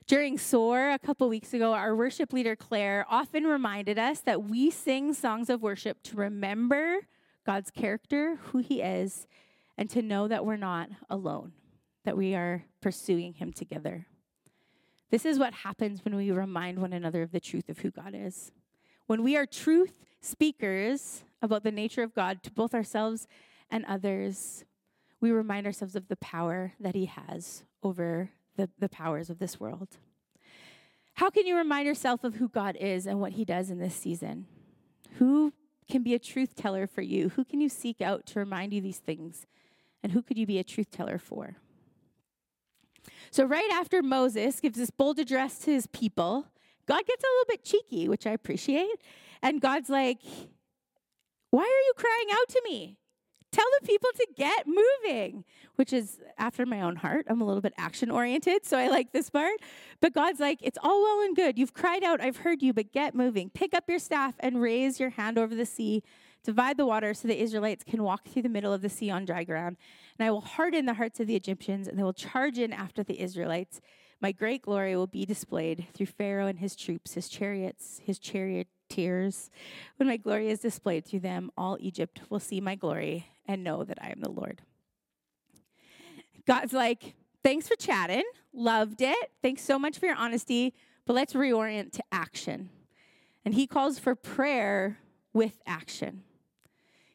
During 0.08 0.38
SOAR 0.38 0.92
a 0.92 1.00
couple 1.00 1.28
weeks 1.28 1.54
ago, 1.54 1.74
our 1.74 1.94
worship 1.94 2.32
leader, 2.32 2.56
Claire, 2.56 3.06
often 3.10 3.44
reminded 3.44 4.00
us 4.00 4.22
that 4.22 4.46
we 4.46 4.72
sing 4.72 5.14
songs 5.14 5.50
of 5.50 5.62
worship 5.62 6.02
to 6.04 6.16
remember 6.16 7.00
God's 7.46 7.70
character, 7.70 8.38
who 8.38 8.60
He 8.60 8.82
is, 8.82 9.28
and 9.78 9.90
to 9.90 10.02
know 10.02 10.30
that 10.30 10.46
we're 10.46 10.56
not 10.56 10.88
alone, 11.10 11.52
that 12.06 12.16
we 12.16 12.36
are 12.36 12.64
pursuing 12.80 13.34
Him 13.34 13.52
together. 13.52 14.06
This 15.12 15.26
is 15.26 15.38
what 15.40 15.54
happens 15.54 16.06
when 16.06 16.16
we 16.16 16.32
remind 16.32 16.80
one 16.80 16.94
another 16.94 17.22
of 17.22 17.34
the 17.34 17.42
truth 17.42 17.68
of 17.68 17.80
who 17.80 17.92
God 17.92 18.14
is. 18.16 18.54
When 19.08 19.24
we 19.24 19.36
are 19.36 19.46
truth 19.46 20.06
speakers 20.22 21.26
about 21.42 21.64
the 21.64 21.72
nature 21.72 22.04
of 22.04 22.16
God 22.16 22.44
to 22.44 22.52
both 22.52 22.74
ourselves 22.74 23.28
and 23.70 23.84
others, 23.84 24.64
we 25.20 25.32
remind 25.32 25.66
ourselves 25.66 25.98
of 25.98 26.08
the 26.08 26.16
power 26.16 26.72
that 26.80 26.96
He 26.96 27.08
has 27.08 27.66
over 27.84 28.30
the, 28.58 28.70
the 28.80 28.90
powers 28.90 29.30
of 29.30 29.40
this 29.40 29.60
world. 29.60 29.98
How 31.16 31.30
can 31.30 31.48
you 31.48 31.56
remind 31.58 31.88
yourself 31.88 32.24
of 32.24 32.36
who 32.36 32.50
God 32.50 32.76
is 32.80 33.08
and 33.08 33.20
what 33.20 33.34
He 33.34 33.46
does 33.46 33.70
in 33.70 33.80
this 33.80 33.96
season? 33.96 34.46
Who 35.18 35.54
can 35.90 36.04
be 36.04 36.14
a 36.14 36.20
truth 36.20 36.56
teller 36.56 36.86
for 36.86 37.02
you? 37.02 37.30
Who 37.30 37.46
can 37.46 37.62
you 37.62 37.70
seek 37.70 38.02
out 38.02 38.26
to 38.28 38.40
remind 38.40 38.74
you 38.74 38.82
these 38.82 39.00
things? 39.00 39.46
And 40.04 40.12
who 40.12 40.22
could 40.22 40.38
you 40.38 40.46
be 40.46 40.60
a 40.60 40.64
truth 40.64 40.92
teller 40.92 41.18
for? 41.18 41.56
So, 43.32 43.46
right 43.46 43.70
after 43.74 44.04
Moses 44.04 44.60
gives 44.60 44.78
this 44.78 44.92
bold 44.92 45.18
address 45.20 45.60
to 45.60 45.72
his 45.72 45.88
people, 45.88 46.48
God 46.86 47.06
gets 47.06 47.24
a 47.24 47.28
little 47.28 47.46
bit 47.50 47.64
cheeky, 47.64 48.08
which 48.08 48.28
I 48.28 48.32
appreciate. 48.32 49.02
And 49.42 49.62
God's 49.62 49.90
like, 49.90 50.20
Why 51.52 51.64
are 51.64 51.66
you 51.66 51.94
crying 51.96 52.28
out 52.32 52.50
to 52.50 52.62
me? 52.66 52.98
Tell 53.52 53.66
the 53.80 53.88
people 53.88 54.10
to 54.16 54.28
get 54.36 54.68
moving, 54.68 55.46
which 55.76 55.94
is 55.94 56.20
after 56.38 56.66
my 56.66 56.82
own 56.82 56.98
heart. 56.98 57.26
I'm 57.30 57.42
a 57.42 57.46
little 57.46 57.62
bit 57.62 57.74
action 57.78 58.12
oriented, 58.12 58.66
so 58.66 58.78
I 58.78 58.88
like 58.88 59.14
this 59.14 59.30
part. 59.30 59.60
But 60.02 60.14
God's 60.14 60.40
like, 60.40 60.60
It's 60.62 60.78
all 60.84 61.02
well 61.02 61.22
and 61.22 61.36
good. 61.36 61.58
You've 61.58 61.74
cried 61.74 62.04
out, 62.04 62.20
I've 62.20 62.38
heard 62.38 62.62
you, 62.62 62.74
but 62.74 62.92
get 62.92 63.16
moving. 63.16 63.50
Pick 63.50 63.74
up 63.74 63.86
your 63.88 64.00
staff 64.00 64.36
and 64.40 64.62
raise 64.62 65.00
your 65.00 65.12
hand 65.12 65.38
over 65.38 65.56
the 65.56 65.66
sea. 65.66 66.04
Divide 66.44 66.78
the 66.78 66.86
water 66.86 67.14
so 67.14 67.28
the 67.28 67.42
Israelites 67.42 67.84
can 67.84 68.04
walk 68.04 68.28
through 68.28 68.44
the 68.44 68.50
middle 68.50 68.74
of 68.74 68.82
the 68.82 68.90
sea 68.90 69.10
on 69.10 69.26
dry 69.26 69.44
ground. 69.44 69.78
And 70.18 70.28
I 70.28 70.32
will 70.32 70.42
harden 70.42 70.86
the 70.86 70.94
hearts 70.94 71.20
of 71.20 71.28
the 71.28 71.36
Egyptians, 71.36 71.88
and 71.88 71.98
they 71.98 72.04
will 72.04 72.14
charge 72.14 72.58
in 72.58 72.74
after 72.74 73.04
the 73.04 73.22
Israelites. 73.22 73.82
My 74.22 74.32
great 74.32 74.64
glory 74.64 74.96
will 74.96 75.08
be 75.08 75.26
displayed 75.26 75.88
through 75.94 76.08
Pharaoh 76.08 76.48
and 76.48 76.60
his 76.60 76.76
troops, 76.76 77.14
his 77.14 77.30
chariots, 77.30 78.02
his 78.04 78.20
charioteers. 78.20 79.50
When 79.98 80.08
my 80.08 80.18
glory 80.18 80.50
is 80.50 80.60
displayed 80.60 81.06
through 81.06 81.20
them, 81.20 81.52
all 81.58 81.78
Egypt 81.80 82.22
will 82.30 82.40
see 82.40 82.60
my 82.60 82.76
glory 82.76 83.28
and 83.48 83.64
know 83.64 83.84
that 83.84 83.98
I 84.02 84.10
am 84.10 84.22
the 84.22 84.30
Lord. 84.32 84.62
God's 86.46 86.74
like, 86.74 87.16
thanks 87.44 87.68
for 87.68 87.76
chatting. 87.76 88.24
Loved 88.54 89.02
it. 89.02 89.32
Thanks 89.42 89.62
so 89.64 89.78
much 89.78 90.00
for 90.00 90.06
your 90.06 90.16
honesty, 90.16 90.74
but 91.06 91.14
let's 91.14 91.34
reorient 91.34 91.92
to 91.94 92.04
action. 92.12 92.70
And 93.46 93.54
he 93.54 93.68
calls 93.68 94.00
for 94.00 94.16
prayer 94.16 95.00
with 95.34 95.62
action. 95.66 96.24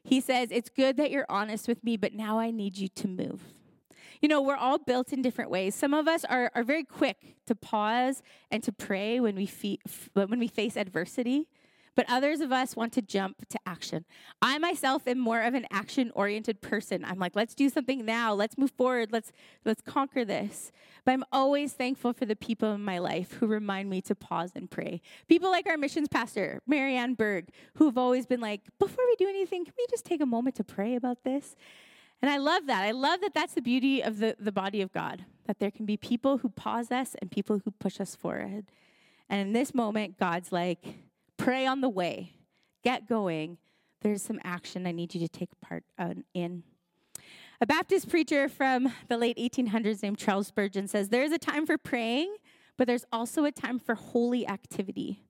He 0.05 0.21
says, 0.21 0.51
It's 0.51 0.71
good 0.71 0.97
that 0.97 1.11
you're 1.11 1.27
honest 1.29 1.69
with 1.69 1.83
me, 1.85 1.97
but 1.97 2.13
now 2.15 2.39
I 2.39 2.51
need 2.51 2.77
you 2.77 2.89
to 2.89 3.09
move. 3.09 3.43
You 4.21 4.29
know, 4.29 4.41
we're 4.41 4.57
all 4.57 4.79
built 4.79 5.13
in 5.13 5.21
different 5.21 5.51
ways. 5.51 5.75
Some 5.75 5.93
of 5.93 6.07
us 6.07 6.25
are, 6.25 6.51
are 6.55 6.63
very 6.63 6.85
quick 6.85 7.37
to 7.47 7.55
pause 7.55 8.23
and 8.51 8.63
to 8.63 8.73
pray 8.73 9.19
when 9.19 9.35
we, 9.35 9.47
fe- 9.47 9.81
when 10.15 10.39
we 10.39 10.47
face 10.47 10.77
adversity, 10.77 11.49
but 11.95 12.07
others 12.09 12.41
of 12.41 12.53
us 12.53 12.75
want 12.75 12.93
to 12.95 13.03
jump 13.03 13.49
to 13.49 13.59
action. 13.67 14.05
I 14.41 14.59
myself 14.59 15.07
am 15.07 15.19
more 15.19 15.43
of 15.43 15.55
an 15.55 15.67
action 15.71 16.11
oriented 16.15 16.61
person. 16.61 17.05
I'm 17.05 17.19
like, 17.19 17.37
let's 17.37 17.55
do 17.55 17.69
something 17.69 18.05
now. 18.05 18.33
Let's 18.33 18.57
move 18.57 18.71
forward. 18.71 19.13
Let's, 19.13 19.33
let's 19.65 19.83
conquer 19.83 20.25
this. 20.25 20.73
But 21.05 21.13
I'm 21.13 21.25
always 21.33 21.73
thankful 21.73 22.13
for 22.13 22.25
the 22.25 22.37
people 22.37 22.73
in 22.73 22.83
my 22.83 22.99
life 22.99 23.33
who 23.33 23.47
remind 23.47 23.91
me 23.91 24.01
to 24.03 24.15
pause 24.15 24.53
and 24.55 24.71
pray. 24.71 25.03
People 25.29 25.51
like 25.51 25.67
our 25.67 25.77
missions 25.77 26.09
pastor, 26.09 26.63
Marianne 26.67 27.15
Berg, 27.15 27.49
who 27.75 27.87
have 27.87 27.99
always 27.99 28.25
been 28.27 28.41
like, 28.41 28.63
before 28.79 29.05
we 29.07 29.17
do 29.17 29.29
anything, 29.29 29.65
can 29.65 29.75
we 29.77 29.87
just 29.91 30.05
take 30.05 30.21
a 30.21 30.27
moment 30.27 30.57
to 30.57 30.65
pray 30.65 30.95
about 30.95 31.25
this? 31.25 31.57
And 32.23 32.31
I 32.31 32.39
love 32.39 32.67
that. 32.67 32.85
I 32.85 32.93
love 32.93 33.21
that 33.21 33.35
that's 33.35 33.55
the 33.55 33.61
beauty 33.61 34.01
of 34.01 34.19
the, 34.19 34.37
the 34.39 34.53
body 34.53 34.81
of 34.81 34.93
God, 34.93 35.25
that 35.47 35.59
there 35.59 35.73
can 35.73 35.85
be 35.85 35.97
people 35.97 36.39
who 36.39 36.49
pause 36.49 36.93
us 36.93 37.17
and 37.21 37.31
people 37.31 37.61
who 37.65 37.73
push 37.73 38.01
us 38.01 38.15
forward. 38.15 38.67
And 39.29 39.41
in 39.41 39.53
this 39.53 39.75
moment, 39.75 40.19
God's 40.19 40.53
like, 40.53 40.85
pray 41.43 41.67
on 41.67 41.81
the 41.81 41.89
way, 41.89 42.33
get 42.85 43.09
going. 43.09 43.59
There's 44.01 44.23
some 44.23 44.41
action 44.45 44.87
I 44.87 44.93
need 44.93 45.15
you 45.15 45.21
to 45.21 45.29
take 45.29 45.51
part 45.61 45.85
uh, 45.99 46.15
in. 46.35 46.63
A 47.61 47.67
Baptist 47.67 48.09
preacher 48.09 48.49
from 48.49 48.93
the 49.09 49.17
late 49.17 49.37
1800s 49.37 50.03
named 50.03 50.19
Charles 50.19 50.49
Spurgeon 50.49 50.89
says, 50.89 51.09
There's 51.09 51.33
a 51.33 51.39
time 51.39 51.67
for 51.67 51.79
praying, 51.79 52.35
but 52.77 52.87
there's 52.87 53.05
also 53.13 53.45
a 53.45 53.53
time 53.53 53.79
for 53.79 53.95
holy 53.95 54.47
activity. 54.47 55.25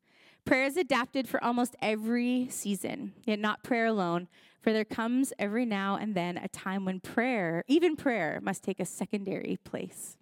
Prayer 0.44 0.64
is 0.64 0.76
adapted 0.76 1.28
for 1.28 1.42
almost 1.42 1.76
every 1.80 2.48
season, 2.50 3.12
yet 3.24 3.38
not 3.38 3.62
prayer 3.62 3.86
alone, 3.86 4.28
for 4.60 4.72
there 4.72 4.84
comes 4.84 5.32
every 5.38 5.64
now 5.64 5.96
and 5.96 6.14
then 6.14 6.36
a 6.36 6.48
time 6.48 6.84
when 6.84 7.00
prayer, 7.00 7.64
even 7.68 7.96
prayer, 7.96 8.38
must 8.42 8.62
take 8.62 8.80
a 8.80 8.84
secondary 8.84 9.58
place. 9.64 10.16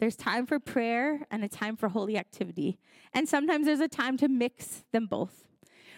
There's 0.00 0.16
time 0.16 0.46
for 0.46 0.58
prayer 0.58 1.26
and 1.30 1.44
a 1.44 1.48
time 1.48 1.76
for 1.76 1.90
holy 1.90 2.16
activity. 2.16 2.78
And 3.12 3.28
sometimes 3.28 3.66
there's 3.66 3.80
a 3.80 3.88
time 3.88 4.16
to 4.16 4.28
mix 4.28 4.82
them 4.92 5.06
both. 5.06 5.44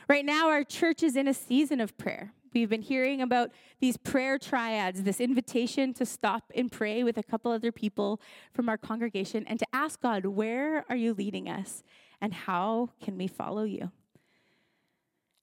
Right 0.09 0.25
now, 0.25 0.49
our 0.49 0.65
church 0.65 1.05
is 1.05 1.15
in 1.15 1.29
a 1.29 1.33
season 1.33 1.81
of 1.81 1.97
prayer. 1.97 2.33
We've 2.53 2.69
been 2.69 2.83
hearing 2.83 3.23
about 3.23 3.51
these 3.79 3.97
prayer 3.97 4.39
triads, 4.39 5.05
this 5.05 5.21
invitation 5.21 5.95
to 5.95 6.05
stop 6.05 6.51
and 6.57 6.71
pray 6.71 7.05
with 7.05 7.17
a 7.17 7.23
couple 7.23 7.53
other 7.53 7.71
people 7.71 8.21
from 8.53 8.69
our 8.69 8.77
congregation 8.77 9.47
and 9.47 9.61
to 9.61 9.67
ask 9.73 10.01
God, 10.01 10.27
where 10.27 10.85
are 10.89 10.97
you 10.97 11.15
leading 11.15 11.49
us 11.49 11.85
and 12.21 12.35
how 12.35 12.91
can 13.01 13.17
we 13.17 13.29
follow 13.29 13.63
you? 13.63 13.93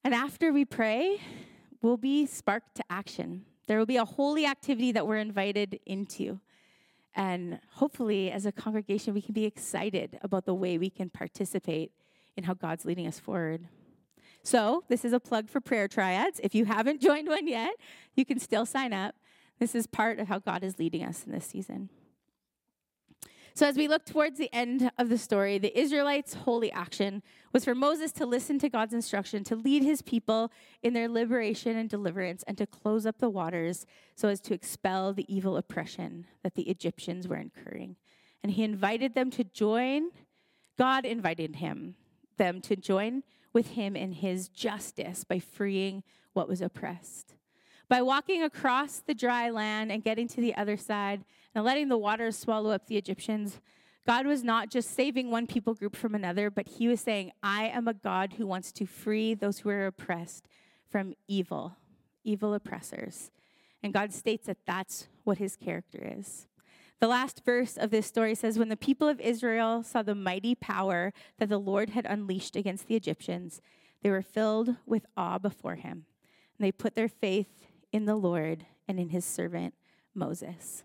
And 0.03 0.13
after 0.13 0.51
we 0.51 0.65
pray, 0.65 1.21
we'll 1.81 1.97
be 1.97 2.25
sparked 2.25 2.75
to 2.75 2.83
action. 2.89 3.45
There 3.67 3.79
will 3.79 3.85
be 3.85 3.97
a 3.97 4.05
holy 4.05 4.45
activity 4.45 4.91
that 4.91 5.07
we're 5.07 5.17
invited 5.17 5.79
into. 5.85 6.41
And 7.15 7.59
hopefully, 7.71 8.31
as 8.31 8.45
a 8.45 8.51
congregation, 8.51 9.13
we 9.13 9.21
can 9.21 9.33
be 9.33 9.45
excited 9.45 10.19
about 10.21 10.45
the 10.45 10.53
way 10.53 10.77
we 10.77 10.89
can 10.89 11.09
participate 11.09 11.91
in 12.37 12.43
how 12.43 12.53
God's 12.53 12.85
leading 12.85 13.07
us 13.07 13.19
forward. 13.19 13.67
So, 14.43 14.83
this 14.87 15.03
is 15.03 15.11
a 15.11 15.19
plug 15.19 15.49
for 15.49 15.59
prayer 15.59 15.87
triads. 15.87 16.39
If 16.43 16.55
you 16.55 16.65
haven't 16.65 17.01
joined 17.09 17.27
one 17.27 17.47
yet, 17.47 17.73
you 18.15 18.25
can 18.25 18.39
still 18.39 18.65
sign 18.65 18.93
up. 18.93 19.15
This 19.59 19.75
is 19.75 19.87
part 19.87 20.19
of 20.19 20.27
how 20.27 20.39
God 20.39 20.63
is 20.63 20.79
leading 20.79 21.03
us 21.03 21.25
in 21.25 21.33
this 21.33 21.45
season. 21.45 21.89
So, 23.53 23.67
as 23.67 23.75
we 23.75 23.87
look 23.87 24.05
towards 24.05 24.37
the 24.37 24.53
end 24.53 24.91
of 24.97 25.09
the 25.09 25.17
story, 25.17 25.57
the 25.57 25.77
Israelites' 25.77 26.33
holy 26.33 26.71
action 26.71 27.23
was 27.51 27.65
for 27.65 27.75
Moses 27.75 28.11
to 28.13 28.25
listen 28.25 28.59
to 28.59 28.69
God's 28.69 28.93
instruction 28.93 29.43
to 29.45 29.55
lead 29.55 29.83
his 29.83 30.01
people 30.01 30.51
in 30.81 30.93
their 30.93 31.09
liberation 31.09 31.75
and 31.77 31.89
deliverance 31.89 32.43
and 32.47 32.57
to 32.57 32.67
close 32.67 33.05
up 33.05 33.17
the 33.19 33.29
waters 33.29 33.85
so 34.15 34.27
as 34.27 34.39
to 34.41 34.53
expel 34.53 35.13
the 35.13 35.25
evil 35.33 35.57
oppression 35.57 36.27
that 36.43 36.55
the 36.55 36.69
Egyptians 36.69 37.27
were 37.27 37.37
incurring. 37.37 37.95
And 38.43 38.53
he 38.53 38.63
invited 38.63 39.15
them 39.15 39.31
to 39.31 39.43
join, 39.43 40.11
God 40.77 41.05
invited 41.05 41.57
him, 41.57 41.95
them 42.37 42.61
to 42.61 42.75
join 42.75 43.23
with 43.51 43.71
him 43.71 43.95
in 43.95 44.13
his 44.13 44.47
justice 44.47 45.23
by 45.23 45.39
freeing 45.39 46.03
what 46.33 46.47
was 46.47 46.61
oppressed. 46.61 47.35
By 47.89 48.01
walking 48.03 48.43
across 48.43 48.99
the 48.99 49.15
dry 49.15 49.49
land 49.49 49.91
and 49.91 50.03
getting 50.03 50.27
to 50.29 50.41
the 50.41 50.55
other 50.55 50.77
side 50.77 51.25
and 51.55 51.63
letting 51.63 51.89
the 51.89 51.97
waters 51.97 52.37
swallow 52.37 52.71
up 52.71 52.87
the 52.87 52.97
Egyptians, 52.97 53.59
God 54.05 54.25
was 54.25 54.43
not 54.43 54.69
just 54.69 54.95
saving 54.95 55.29
one 55.29 55.47
people 55.47 55.73
group 55.73 55.95
from 55.95 56.15
another, 56.15 56.49
but 56.49 56.67
he 56.67 56.87
was 56.87 57.01
saying, 57.01 57.31
I 57.43 57.65
am 57.67 57.87
a 57.87 57.93
God 57.93 58.33
who 58.33 58.47
wants 58.47 58.71
to 58.73 58.85
free 58.85 59.33
those 59.33 59.59
who 59.59 59.69
are 59.69 59.85
oppressed 59.85 60.47
from 60.89 61.13
evil, 61.27 61.77
evil 62.23 62.53
oppressors. 62.53 63.31
And 63.83 63.93
God 63.93 64.13
states 64.13 64.47
that 64.47 64.65
that's 64.65 65.07
what 65.23 65.37
his 65.37 65.55
character 65.55 66.13
is. 66.17 66.47
The 66.99 67.07
last 67.07 67.45
verse 67.45 67.77
of 67.77 67.91
this 67.91 68.07
story 68.07 68.35
says 68.35 68.59
When 68.59 68.69
the 68.69 68.75
people 68.75 69.07
of 69.07 69.21
Israel 69.21 69.83
saw 69.83 70.01
the 70.01 70.15
mighty 70.15 70.55
power 70.55 71.13
that 71.37 71.49
the 71.49 71.59
Lord 71.59 71.91
had 71.91 72.05
unleashed 72.05 72.55
against 72.55 72.87
the 72.87 72.95
Egyptians, 72.95 73.61
they 74.01 74.09
were 74.09 74.21
filled 74.21 74.75
with 74.85 75.05
awe 75.15 75.37
before 75.37 75.75
him. 75.75 76.05
And 76.57 76.65
they 76.65 76.71
put 76.71 76.95
their 76.95 77.07
faith 77.07 77.67
in 77.91 78.05
the 78.05 78.15
Lord 78.15 78.65
and 78.87 78.99
in 78.99 79.09
his 79.09 79.23
servant 79.23 79.75
Moses. 80.13 80.83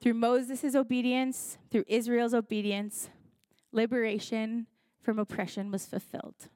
Through 0.00 0.14
Moses' 0.14 0.74
obedience, 0.74 1.58
through 1.70 1.84
Israel's 1.88 2.34
obedience, 2.34 3.10
liberation 3.72 4.66
from 5.02 5.18
oppression 5.18 5.70
was 5.70 5.86
fulfilled. 5.86 6.48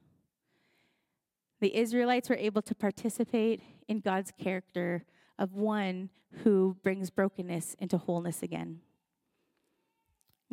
The 1.60 1.76
Israelites 1.76 2.28
were 2.28 2.36
able 2.36 2.62
to 2.62 2.74
participate 2.74 3.62
in 3.88 4.00
God's 4.00 4.32
character 4.36 5.04
of 5.38 5.54
one 5.54 6.10
who 6.44 6.76
brings 6.82 7.10
brokenness 7.10 7.76
into 7.78 7.98
wholeness 7.98 8.42
again. 8.42 8.80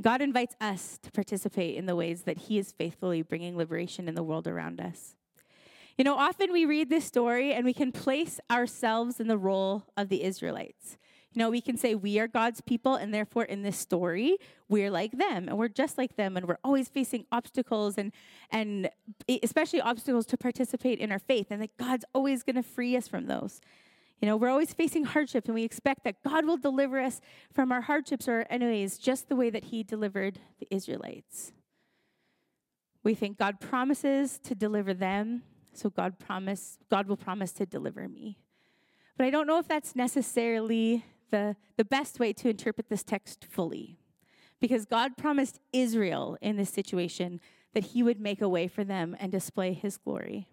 God 0.02 0.22
invites 0.22 0.56
us 0.62 0.98
to 1.02 1.12
participate 1.12 1.76
in 1.76 1.86
the 1.86 1.96
ways 1.96 2.24
that 2.24 2.38
He 2.38 2.58
is 2.58 2.72
faithfully 2.72 3.22
bringing 3.22 3.58
liberation 3.58 4.08
in 4.08 4.16
the 4.16 4.24
world 4.24 4.48
around 4.48 4.80
us. 4.80 5.16
You 5.98 6.06
know, 6.06 6.16
often 6.16 6.54
we 6.54 6.66
read 6.66 6.90
this 6.90 7.06
story 7.06 7.54
and 7.54 7.66
we 7.66 7.74
can 7.74 7.92
place 7.92 8.40
ourselves 8.50 9.20
in 9.20 9.28
the 9.28 9.38
role 9.38 9.86
of 9.98 10.08
the 10.08 10.24
Israelites. 10.24 10.98
You 11.34 11.40
know, 11.40 11.50
we 11.52 11.62
can 11.62 11.78
say 11.78 11.94
we 11.94 12.20
are 12.20 12.28
God's 12.28 12.60
people, 12.62 12.96
and 12.96 13.14
therefore 13.14 13.44
in 13.44 13.62
this 13.62 13.78
story, 13.78 14.38
we're 14.68 14.90
like 14.90 15.12
them, 15.12 15.48
and 15.48 15.58
we're 15.58 15.68
just 15.68 15.98
like 15.98 16.16
them, 16.16 16.36
and 16.36 16.48
we're 16.48 16.58
always 16.64 16.90
facing 16.90 17.26
obstacles 17.32 17.98
and 17.98 18.12
and 18.52 18.90
especially 19.44 19.80
obstacles 19.80 20.26
to 20.28 20.38
participate 20.38 21.00
in 21.00 21.12
our 21.12 21.20
faith, 21.20 21.48
and 21.52 21.62
that 21.62 21.78
God's 21.78 22.06
always 22.14 22.42
going 22.42 22.56
to 22.56 22.64
free 22.64 22.98
us 22.98 23.08
from 23.08 23.28
those. 23.28 23.62
You 24.22 24.28
know, 24.28 24.36
we're 24.36 24.50
always 24.50 24.74
facing 24.74 25.06
hardship, 25.06 25.46
and 25.46 25.54
we 25.54 25.64
expect 25.64 26.04
that 26.04 26.24
God 26.24 26.46
will 26.46 26.58
deliver 26.58 27.00
us 27.00 27.22
from 27.54 27.72
our 27.72 27.82
hardships 27.82 28.28
or 28.28 28.46
enemies 28.50 28.98
just 28.98 29.30
the 29.30 29.36
way 29.36 29.50
that 29.52 29.66
He 29.66 29.84
delivered 29.84 30.40
the 30.60 30.68
Israelites. 30.72 31.54
We 33.04 33.14
think 33.14 33.38
God 33.38 33.62
promises 33.62 34.40
to 34.40 34.56
deliver 34.56 34.94
them 34.94 35.44
so 35.74 35.90
God 35.90 36.20
promise 36.20 36.78
God 36.90 37.08
will 37.08 37.18
promise 37.18 37.52
to 37.54 37.66
deliver 37.66 38.08
me. 38.08 38.38
But 39.18 39.26
I 39.26 39.30
don't 39.30 39.48
know 39.48 39.60
if 39.60 39.68
that's 39.68 39.96
necessarily 39.96 41.06
the, 41.30 41.56
the 41.78 41.86
best 41.86 42.20
way 42.20 42.34
to 42.34 42.50
interpret 42.50 42.90
this 42.90 43.04
text 43.04 43.46
fully. 43.50 43.98
Because 44.60 44.86
God 44.86 45.18
promised 45.18 45.60
Israel 45.72 46.38
in 46.42 46.58
this 46.58 46.70
situation 46.70 47.40
that 47.74 47.86
he 47.86 48.04
would 48.04 48.20
make 48.20 48.42
a 48.42 48.50
way 48.50 48.68
for 48.68 48.84
them 48.84 49.16
and 49.20 49.32
display 49.32 49.74
his 49.74 49.98
glory. 49.98 50.48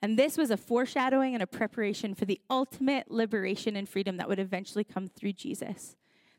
And 0.00 0.18
this 0.18 0.36
was 0.36 0.50
a 0.50 0.56
foreshadowing 0.56 1.34
and 1.34 1.42
a 1.42 1.46
preparation 1.46 2.14
for 2.14 2.24
the 2.24 2.40
ultimate 2.50 3.10
liberation 3.10 3.76
and 3.76 3.88
freedom 3.88 4.16
that 4.16 4.28
would 4.28 4.40
eventually 4.40 4.82
come 4.82 5.06
through 5.06 5.34
Jesus. 5.34 5.94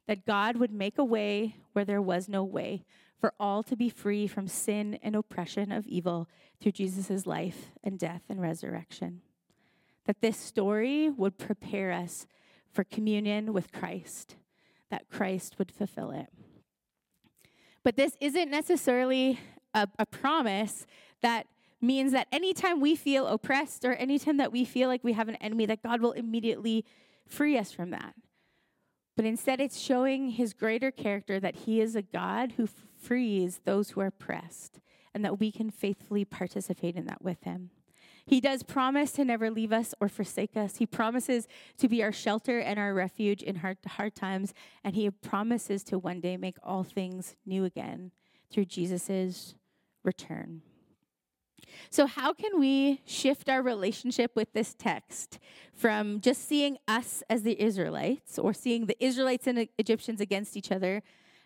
That 0.07 0.25
God 0.25 0.57
would 0.57 0.73
make 0.73 0.97
a 0.97 1.05
way 1.05 1.55
where 1.71 1.85
there 1.85 2.01
was 2.01 2.27
no 2.27 2.43
way, 2.43 2.83
for 3.17 3.33
all 3.39 3.63
to 3.63 3.77
be 3.77 3.87
free 3.87 4.27
from 4.27 4.49
sin 4.49 4.99
and 5.01 5.15
oppression 5.15 5.71
of 5.71 5.87
evil 5.87 6.27
through 6.59 6.73
Jesus' 6.73 7.25
life 7.25 7.71
and 7.81 7.97
death 7.97 8.23
and 8.27 8.41
resurrection. 8.41 9.21
That 10.05 10.19
this 10.19 10.35
story 10.35 11.09
would 11.09 11.37
prepare 11.37 11.93
us 11.93 12.27
for 12.73 12.83
communion 12.83 13.53
with 13.53 13.71
Christ, 13.71 14.35
that 14.89 15.09
Christ 15.09 15.57
would 15.59 15.71
fulfill 15.71 16.11
it. 16.11 16.27
But 17.83 17.95
this 17.95 18.17
isn't 18.19 18.49
necessarily 18.49 19.39
a, 19.73 19.87
a 19.99 20.05
promise 20.05 20.85
that 21.21 21.47
means 21.81 22.13
that 22.13 22.27
anytime 22.31 22.79
we 22.79 22.95
feel 22.95 23.27
oppressed 23.27 23.83
or 23.83 23.93
anytime 23.93 24.37
that 24.37 24.51
we 24.51 24.65
feel 24.65 24.87
like 24.87 25.03
we 25.03 25.13
have 25.13 25.27
an 25.27 25.35
enemy, 25.35 25.65
that 25.65 25.83
God 25.83 26.01
will 26.01 26.13
immediately 26.13 26.85
free 27.27 27.57
us 27.57 27.71
from 27.71 27.91
that. 27.91 28.15
But 29.15 29.25
instead, 29.25 29.59
it's 29.59 29.79
showing 29.79 30.31
his 30.31 30.53
greater 30.53 30.91
character 30.91 31.39
that 31.39 31.55
he 31.55 31.81
is 31.81 31.95
a 31.95 32.01
God 32.01 32.53
who 32.57 32.67
frees 32.99 33.61
those 33.65 33.91
who 33.91 34.01
are 34.01 34.07
oppressed 34.07 34.79
and 35.13 35.23
that 35.23 35.39
we 35.39 35.51
can 35.51 35.69
faithfully 35.69 36.25
participate 36.25 36.95
in 36.95 37.05
that 37.05 37.21
with 37.21 37.43
him. 37.43 37.69
He 38.25 38.39
does 38.39 38.63
promise 38.63 39.11
to 39.13 39.25
never 39.25 39.51
leave 39.51 39.73
us 39.73 39.93
or 39.99 40.07
forsake 40.07 40.55
us. 40.55 40.77
He 40.77 40.85
promises 40.85 41.47
to 41.77 41.89
be 41.89 42.01
our 42.01 42.13
shelter 42.13 42.59
and 42.59 42.79
our 42.79 42.93
refuge 42.93 43.43
in 43.43 43.57
hard, 43.57 43.77
hard 43.85 44.15
times. 44.15 44.53
And 44.83 44.95
he 44.95 45.09
promises 45.09 45.83
to 45.85 45.99
one 45.99 46.21
day 46.21 46.37
make 46.37 46.57
all 46.63 46.83
things 46.83 47.35
new 47.45 47.65
again 47.65 48.11
through 48.49 48.65
Jesus' 48.65 49.55
return. 50.03 50.61
So, 51.89 52.05
how 52.05 52.33
can 52.33 52.59
we 52.59 53.01
shift 53.05 53.49
our 53.49 53.61
relationship 53.61 54.35
with 54.35 54.53
this 54.53 54.73
text 54.73 55.39
from 55.73 56.21
just 56.21 56.47
seeing 56.47 56.77
us 56.87 57.23
as 57.29 57.43
the 57.43 57.59
Israelites 57.59 58.37
or 58.37 58.53
seeing 58.53 58.85
the 58.85 59.03
Israelites 59.03 59.47
and 59.47 59.67
Egyptians 59.77 60.21
against 60.21 60.55
each 60.55 60.71
other, 60.71 61.01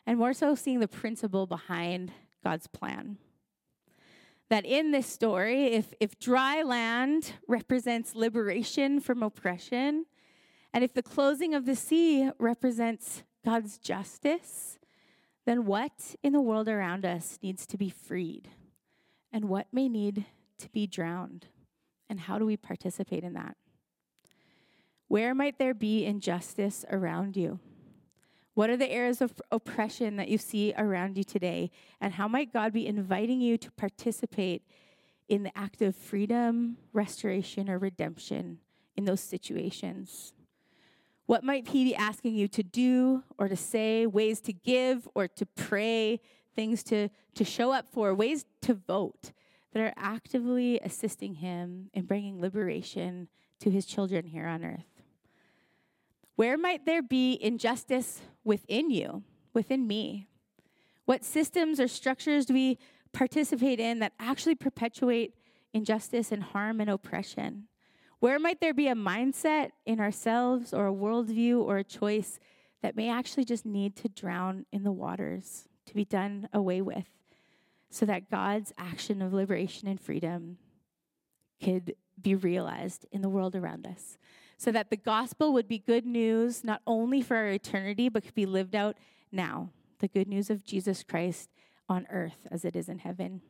and 0.05 0.17
more 0.17 0.33
so 0.33 0.53
seeing 0.55 0.79
the 0.79 0.87
principle 0.87 1.47
behind 1.47 2.11
God's 2.43 2.67
plan? 2.67 3.17
That 4.49 4.65
in 4.65 4.91
this 4.91 5.07
story, 5.07 5.73
if, 5.73 5.93
if 5.99 6.17
dry 6.19 6.61
land 6.61 7.33
represents 7.47 8.15
liberation 8.15 9.01
from 9.01 9.21
oppression, 9.21 10.05
and 10.73 10.83
if 10.83 10.93
the 10.93 11.03
closing 11.03 11.53
of 11.53 11.65
the 11.65 11.75
sea 11.75 12.29
represents 12.39 13.23
God's 13.43 13.77
justice, 13.77 14.79
then 15.45 15.65
what 15.65 16.15
in 16.23 16.33
the 16.33 16.41
world 16.41 16.67
around 16.67 17.05
us 17.05 17.39
needs 17.41 17.65
to 17.67 17.77
be 17.77 17.89
freed? 17.89 18.49
And 19.31 19.45
what 19.45 19.67
may 19.71 19.89
need 19.89 20.25
to 20.59 20.69
be 20.69 20.87
drowned? 20.87 21.47
And 22.09 22.19
how 22.19 22.39
do 22.39 22.45
we 22.45 22.57
participate 22.57 23.23
in 23.23 23.33
that? 23.33 23.57
Where 25.07 25.33
might 25.33 25.57
there 25.57 25.73
be 25.73 26.05
injustice 26.05 26.85
around 26.89 27.37
you? 27.37 27.59
What 28.57 28.71
are 28.71 28.75
the 28.77 28.91
areas 28.91 29.21
of 29.21 29.39
oppression 29.51 30.15
that 30.15 30.29
you 30.29 30.39
see 30.39 30.73
around 30.75 31.15
you 31.15 31.23
today? 31.23 31.69
And 32.01 32.13
how 32.13 32.27
might 32.27 32.51
God 32.51 32.73
be 32.73 32.87
inviting 32.87 33.39
you 33.39 33.55
to 33.55 33.69
participate 33.73 34.63
in 35.29 35.43
the 35.43 35.55
act 35.55 35.83
of 35.83 35.95
freedom, 35.95 36.77
restoration, 36.91 37.69
or 37.69 37.77
redemption 37.77 38.57
in 38.95 39.05
those 39.05 39.21
situations? 39.21 40.33
What 41.27 41.43
might 41.43 41.67
He 41.67 41.83
be 41.83 41.95
asking 41.95 42.33
you 42.33 42.47
to 42.47 42.63
do 42.63 43.21
or 43.37 43.47
to 43.47 43.55
say, 43.55 44.07
ways 44.07 44.41
to 44.41 44.53
give 44.53 45.07
or 45.13 45.27
to 45.27 45.45
pray, 45.45 46.19
things 46.55 46.81
to, 46.85 47.09
to 47.35 47.43
show 47.43 47.71
up 47.71 47.87
for, 47.87 48.15
ways 48.15 48.47
to 48.61 48.73
vote 48.73 49.33
that 49.71 49.83
are 49.83 49.93
actively 49.95 50.79
assisting 50.79 51.35
Him 51.35 51.91
in 51.93 52.05
bringing 52.05 52.41
liberation 52.41 53.27
to 53.59 53.69
His 53.69 53.85
children 53.85 54.25
here 54.25 54.47
on 54.47 54.65
earth? 54.65 54.96
Where 56.37 56.55
might 56.55 56.85
there 56.85 57.01
be 57.01 57.39
injustice 57.41 58.21
within 58.43 58.91
you, 58.91 59.23
within 59.55 59.87
me? 59.87 60.27
What 61.05 61.25
systems 61.25 61.79
or 61.79 61.87
structures 61.87 62.45
do 62.45 62.53
we 62.53 62.77
participate 63.11 63.79
in 63.79 63.97
that 63.99 64.13
actually 64.19 64.53
perpetuate 64.53 65.33
injustice 65.73 66.31
and 66.31 66.43
harm 66.43 66.79
and 66.79 66.91
oppression? 66.91 67.67
Where 68.19 68.37
might 68.37 68.61
there 68.61 68.75
be 68.75 68.87
a 68.87 68.93
mindset 68.93 69.71
in 69.87 69.99
ourselves 69.99 70.75
or 70.75 70.85
a 70.85 70.93
worldview 70.93 71.59
or 71.59 71.79
a 71.79 71.83
choice 71.83 72.39
that 72.83 72.95
may 72.95 73.09
actually 73.09 73.45
just 73.45 73.65
need 73.65 73.95
to 73.95 74.07
drown 74.07 74.67
in 74.71 74.83
the 74.83 74.91
waters, 74.91 75.67
to 75.87 75.95
be 75.95 76.05
done 76.05 76.49
away 76.53 76.83
with, 76.83 77.07
so 77.89 78.05
that 78.05 78.29
God's 78.29 78.71
action 78.77 79.23
of 79.23 79.33
liberation 79.33 79.87
and 79.87 79.99
freedom 79.99 80.59
could 81.59 81.95
be 82.21 82.35
realized 82.35 83.07
in 83.11 83.23
the 83.23 83.29
world 83.29 83.55
around 83.55 83.87
us? 83.87 84.19
So 84.57 84.71
that 84.71 84.89
the 84.89 84.97
gospel 84.97 85.53
would 85.53 85.67
be 85.67 85.77
good 85.77 86.05
news 86.05 86.63
not 86.63 86.81
only 86.87 87.21
for 87.21 87.37
our 87.37 87.49
eternity, 87.49 88.09
but 88.09 88.23
could 88.23 88.33
be 88.33 88.45
lived 88.45 88.75
out 88.75 88.97
now. 89.31 89.69
The 89.99 90.07
good 90.07 90.27
news 90.27 90.49
of 90.49 90.65
Jesus 90.65 91.03
Christ 91.03 91.49
on 91.87 92.07
earth 92.09 92.47
as 92.49 92.65
it 92.65 92.75
is 92.75 92.89
in 92.89 92.99
heaven. 92.99 93.41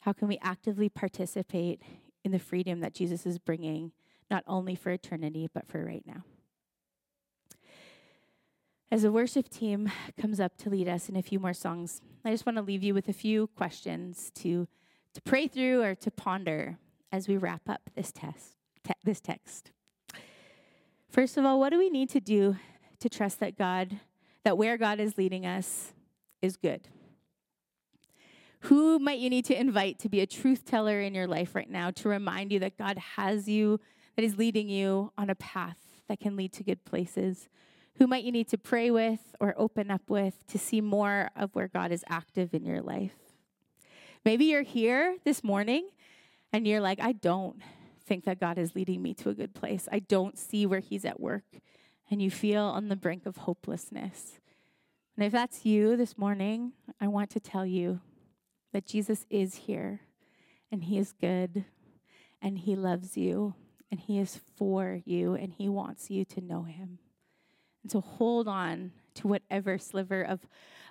How 0.00 0.12
can 0.12 0.28
we 0.28 0.38
actively 0.42 0.88
participate 0.88 1.82
in 2.24 2.32
the 2.32 2.38
freedom 2.38 2.80
that 2.80 2.94
Jesus 2.94 3.26
is 3.26 3.38
bringing, 3.38 3.92
not 4.30 4.44
only 4.46 4.74
for 4.74 4.90
eternity, 4.90 5.48
but 5.52 5.66
for 5.66 5.84
right 5.84 6.04
now. 6.06 6.24
As 8.90 9.02
the 9.02 9.12
worship 9.12 9.48
team 9.48 9.90
comes 10.20 10.38
up 10.38 10.56
to 10.58 10.70
lead 10.70 10.88
us 10.88 11.08
in 11.08 11.16
a 11.16 11.22
few 11.22 11.40
more 11.40 11.54
songs, 11.54 12.00
I 12.24 12.30
just 12.30 12.44
want 12.44 12.56
to 12.56 12.62
leave 12.62 12.82
you 12.82 12.94
with 12.94 13.08
a 13.08 13.12
few 13.12 13.46
questions 13.48 14.30
to, 14.36 14.68
to 15.14 15.22
pray 15.22 15.48
through 15.48 15.82
or 15.82 15.94
to 15.96 16.10
ponder 16.10 16.78
as 17.10 17.26
we 17.26 17.36
wrap 17.36 17.68
up 17.68 17.90
this 17.94 18.12
test, 18.12 18.56
te- 18.84 18.92
this 19.02 19.20
text. 19.20 19.72
First 21.12 21.36
of 21.36 21.44
all, 21.44 21.60
what 21.60 21.68
do 21.68 21.78
we 21.78 21.90
need 21.90 22.08
to 22.10 22.20
do 22.20 22.56
to 23.00 23.10
trust 23.10 23.38
that 23.40 23.58
God, 23.58 24.00
that 24.44 24.56
where 24.56 24.78
God 24.78 24.98
is 24.98 25.18
leading 25.18 25.44
us 25.44 25.92
is 26.40 26.56
good? 26.56 26.88
Who 28.60 28.98
might 28.98 29.18
you 29.18 29.28
need 29.28 29.44
to 29.46 29.60
invite 29.60 29.98
to 29.98 30.08
be 30.08 30.20
a 30.20 30.26
truth 30.26 30.64
teller 30.64 31.02
in 31.02 31.14
your 31.14 31.26
life 31.26 31.54
right 31.54 31.68
now 31.68 31.90
to 31.90 32.08
remind 32.08 32.50
you 32.50 32.60
that 32.60 32.78
God 32.78 32.96
has 32.96 33.46
you, 33.46 33.78
that 34.16 34.22
He's 34.22 34.38
leading 34.38 34.70
you 34.70 35.12
on 35.18 35.28
a 35.28 35.34
path 35.34 35.76
that 36.08 36.18
can 36.18 36.34
lead 36.34 36.54
to 36.54 36.64
good 36.64 36.82
places? 36.86 37.50
Who 37.96 38.06
might 38.06 38.24
you 38.24 38.32
need 38.32 38.48
to 38.48 38.56
pray 38.56 38.90
with 38.90 39.34
or 39.38 39.52
open 39.58 39.90
up 39.90 40.08
with 40.08 40.46
to 40.46 40.58
see 40.58 40.80
more 40.80 41.28
of 41.36 41.54
where 41.54 41.68
God 41.68 41.92
is 41.92 42.06
active 42.08 42.54
in 42.54 42.64
your 42.64 42.80
life? 42.80 43.16
Maybe 44.24 44.46
you're 44.46 44.62
here 44.62 45.18
this 45.26 45.44
morning 45.44 45.90
and 46.54 46.66
you're 46.66 46.80
like, 46.80 47.00
I 47.00 47.12
don't 47.12 47.56
think 48.02 48.24
that 48.24 48.40
God 48.40 48.58
is 48.58 48.74
leading 48.74 49.02
me 49.02 49.14
to 49.14 49.30
a 49.30 49.34
good 49.34 49.54
place. 49.54 49.88
I 49.90 50.00
don't 50.00 50.38
see 50.38 50.66
where 50.66 50.80
He's 50.80 51.04
at 51.04 51.20
work. 51.20 51.44
And 52.10 52.20
you 52.20 52.30
feel 52.30 52.64
on 52.64 52.88
the 52.88 52.96
brink 52.96 53.24
of 53.24 53.38
hopelessness. 53.38 54.38
And 55.16 55.24
if 55.24 55.32
that's 55.32 55.64
you 55.64 55.96
this 55.96 56.18
morning, 56.18 56.72
I 57.00 57.08
want 57.08 57.30
to 57.30 57.40
tell 57.40 57.64
you 57.64 58.00
that 58.72 58.86
Jesus 58.86 59.26
is 59.30 59.54
here 59.54 60.00
and 60.70 60.84
He 60.84 60.98
is 60.98 61.12
good 61.12 61.64
and 62.40 62.58
He 62.58 62.74
loves 62.74 63.16
you 63.16 63.54
and 63.90 64.00
He 64.00 64.18
is 64.18 64.40
for 64.56 65.00
you 65.04 65.34
and 65.34 65.52
He 65.52 65.68
wants 65.68 66.10
you 66.10 66.24
to 66.26 66.40
know 66.40 66.64
Him. 66.64 66.98
And 67.82 67.92
so 67.92 68.00
hold 68.00 68.48
on 68.48 68.92
to 69.14 69.28
whatever 69.28 69.76
sliver 69.78 70.22
of, 70.22 70.40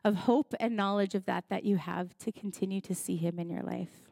of 0.03 0.15
hope 0.15 0.53
and 0.59 0.75
knowledge 0.75 1.15
of 1.15 1.25
that 1.25 1.45
that 1.49 1.63
you 1.63 1.77
have 1.77 2.17
to 2.19 2.31
continue 2.31 2.81
to 2.81 2.93
see 2.95 3.15
Him 3.15 3.39
in 3.39 3.49
your 3.49 3.63
life. 3.63 4.10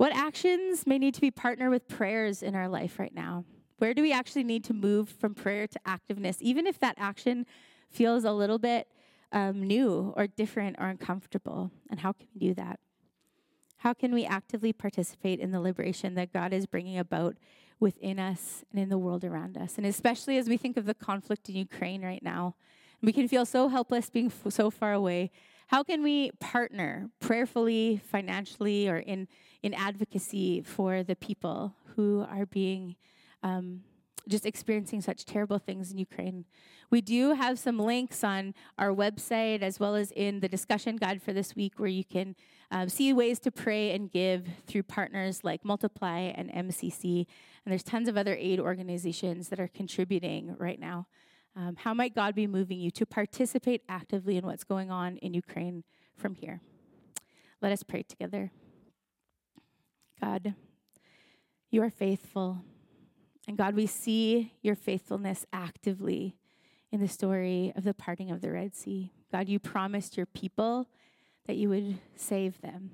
What 0.00 0.16
actions 0.16 0.86
may 0.86 0.98
need 0.98 1.12
to 1.16 1.20
be 1.20 1.30
partnered 1.30 1.68
with 1.68 1.86
prayers 1.86 2.42
in 2.42 2.54
our 2.54 2.68
life 2.68 2.98
right 2.98 3.14
now? 3.14 3.44
Where 3.76 3.92
do 3.92 4.00
we 4.00 4.14
actually 4.14 4.44
need 4.44 4.64
to 4.64 4.72
move 4.72 5.10
from 5.10 5.34
prayer 5.34 5.66
to 5.66 5.78
activeness, 5.86 6.40
even 6.40 6.66
if 6.66 6.78
that 6.78 6.94
action 6.96 7.44
feels 7.90 8.24
a 8.24 8.32
little 8.32 8.58
bit 8.58 8.88
um, 9.30 9.62
new 9.62 10.14
or 10.16 10.26
different 10.26 10.76
or 10.78 10.86
uncomfortable. 10.86 11.70
And 11.90 12.00
how 12.00 12.14
can 12.14 12.28
we 12.32 12.40
do 12.40 12.54
that? 12.54 12.80
How 13.76 13.92
can 13.92 14.14
we 14.14 14.24
actively 14.24 14.72
participate 14.72 15.38
in 15.38 15.50
the 15.50 15.60
liberation 15.60 16.14
that 16.14 16.32
God 16.32 16.54
is 16.54 16.64
bringing 16.64 16.96
about 16.96 17.36
within 17.78 18.18
us 18.18 18.64
and 18.70 18.80
in 18.80 18.88
the 18.88 18.96
world 18.96 19.22
around 19.22 19.58
us? 19.58 19.76
And 19.76 19.86
especially 19.86 20.38
as 20.38 20.48
we 20.48 20.56
think 20.56 20.78
of 20.78 20.86
the 20.86 20.94
conflict 20.94 21.50
in 21.50 21.56
Ukraine 21.56 22.00
right 22.00 22.22
now, 22.22 22.54
we 23.02 23.12
can 23.12 23.28
feel 23.28 23.44
so 23.44 23.68
helpless 23.68 24.08
being 24.08 24.32
f- 24.32 24.50
so 24.50 24.70
far 24.70 24.94
away. 24.94 25.30
How 25.66 25.82
can 25.82 26.02
we 26.02 26.30
partner 26.40 27.10
prayerfully, 27.20 28.00
financially, 28.02 28.88
or 28.88 28.96
in, 28.96 29.28
in 29.62 29.74
advocacy 29.74 30.62
for 30.62 31.02
the 31.02 31.16
people 31.16 31.74
who 31.96 32.26
are 32.30 32.46
being 32.46 32.96
um, 33.42 33.82
just 34.28 34.46
experiencing 34.46 35.00
such 35.00 35.24
terrible 35.24 35.58
things 35.58 35.90
in 35.90 35.98
Ukraine. 35.98 36.44
We 36.90 37.00
do 37.00 37.34
have 37.34 37.58
some 37.58 37.78
links 37.78 38.24
on 38.24 38.54
our 38.78 38.90
website 38.90 39.62
as 39.62 39.78
well 39.78 39.94
as 39.94 40.12
in 40.12 40.40
the 40.40 40.48
discussion 40.48 40.96
guide 40.96 41.22
for 41.22 41.32
this 41.32 41.54
week 41.54 41.78
where 41.78 41.88
you 41.88 42.04
can 42.04 42.36
um, 42.70 42.88
see 42.88 43.12
ways 43.12 43.38
to 43.40 43.50
pray 43.50 43.92
and 43.92 44.10
give 44.10 44.46
through 44.66 44.84
partners 44.84 45.44
like 45.44 45.64
Multiply 45.64 46.32
and 46.34 46.50
MCC. 46.50 47.26
And 47.64 47.72
there's 47.72 47.82
tons 47.82 48.08
of 48.08 48.16
other 48.16 48.36
aid 48.38 48.60
organizations 48.60 49.48
that 49.48 49.60
are 49.60 49.68
contributing 49.68 50.56
right 50.58 50.80
now. 50.80 51.06
Um, 51.56 51.76
how 51.76 51.94
might 51.94 52.14
God 52.14 52.34
be 52.34 52.46
moving 52.46 52.78
you 52.78 52.90
to 52.92 53.06
participate 53.06 53.82
actively 53.88 54.36
in 54.36 54.46
what's 54.46 54.64
going 54.64 54.90
on 54.90 55.16
in 55.18 55.34
Ukraine 55.34 55.84
from 56.16 56.34
here? 56.34 56.60
Let 57.60 57.72
us 57.72 57.82
pray 57.82 58.02
together. 58.02 58.52
God, 60.20 60.54
You 61.70 61.82
are 61.82 61.90
faithful. 61.90 62.58
And 63.46 63.56
God, 63.56 63.74
we 63.74 63.86
see 63.86 64.52
your 64.60 64.74
faithfulness 64.74 65.46
actively 65.52 66.36
in 66.90 67.00
the 67.00 67.08
story 67.08 67.72
of 67.76 67.84
the 67.84 67.94
parting 67.94 68.30
of 68.30 68.40
the 68.40 68.50
Red 68.50 68.74
Sea. 68.74 69.12
God, 69.30 69.48
you 69.48 69.60
promised 69.60 70.16
your 70.16 70.26
people 70.26 70.88
that 71.46 71.56
you 71.56 71.68
would 71.68 71.98
save 72.16 72.60
them, 72.60 72.90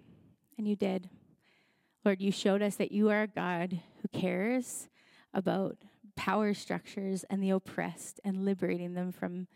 and 0.59 0.69
you 0.69 0.77
did. 0.77 1.09
Lord, 2.05 2.21
you 2.21 2.31
showed 2.31 2.63
us 2.63 2.77
that 2.77 2.93
you 2.93 3.09
are 3.09 3.23
a 3.23 3.27
God 3.27 3.81
who 4.03 4.09
cares 4.09 4.89
about 5.33 5.79
power 6.15 6.55
structures 6.55 7.25
and 7.29 7.43
the 7.43 7.51
oppressed 7.51 8.21
and 8.25 8.45
liberating 8.45 8.95
them 8.95 9.13
from 9.13 9.49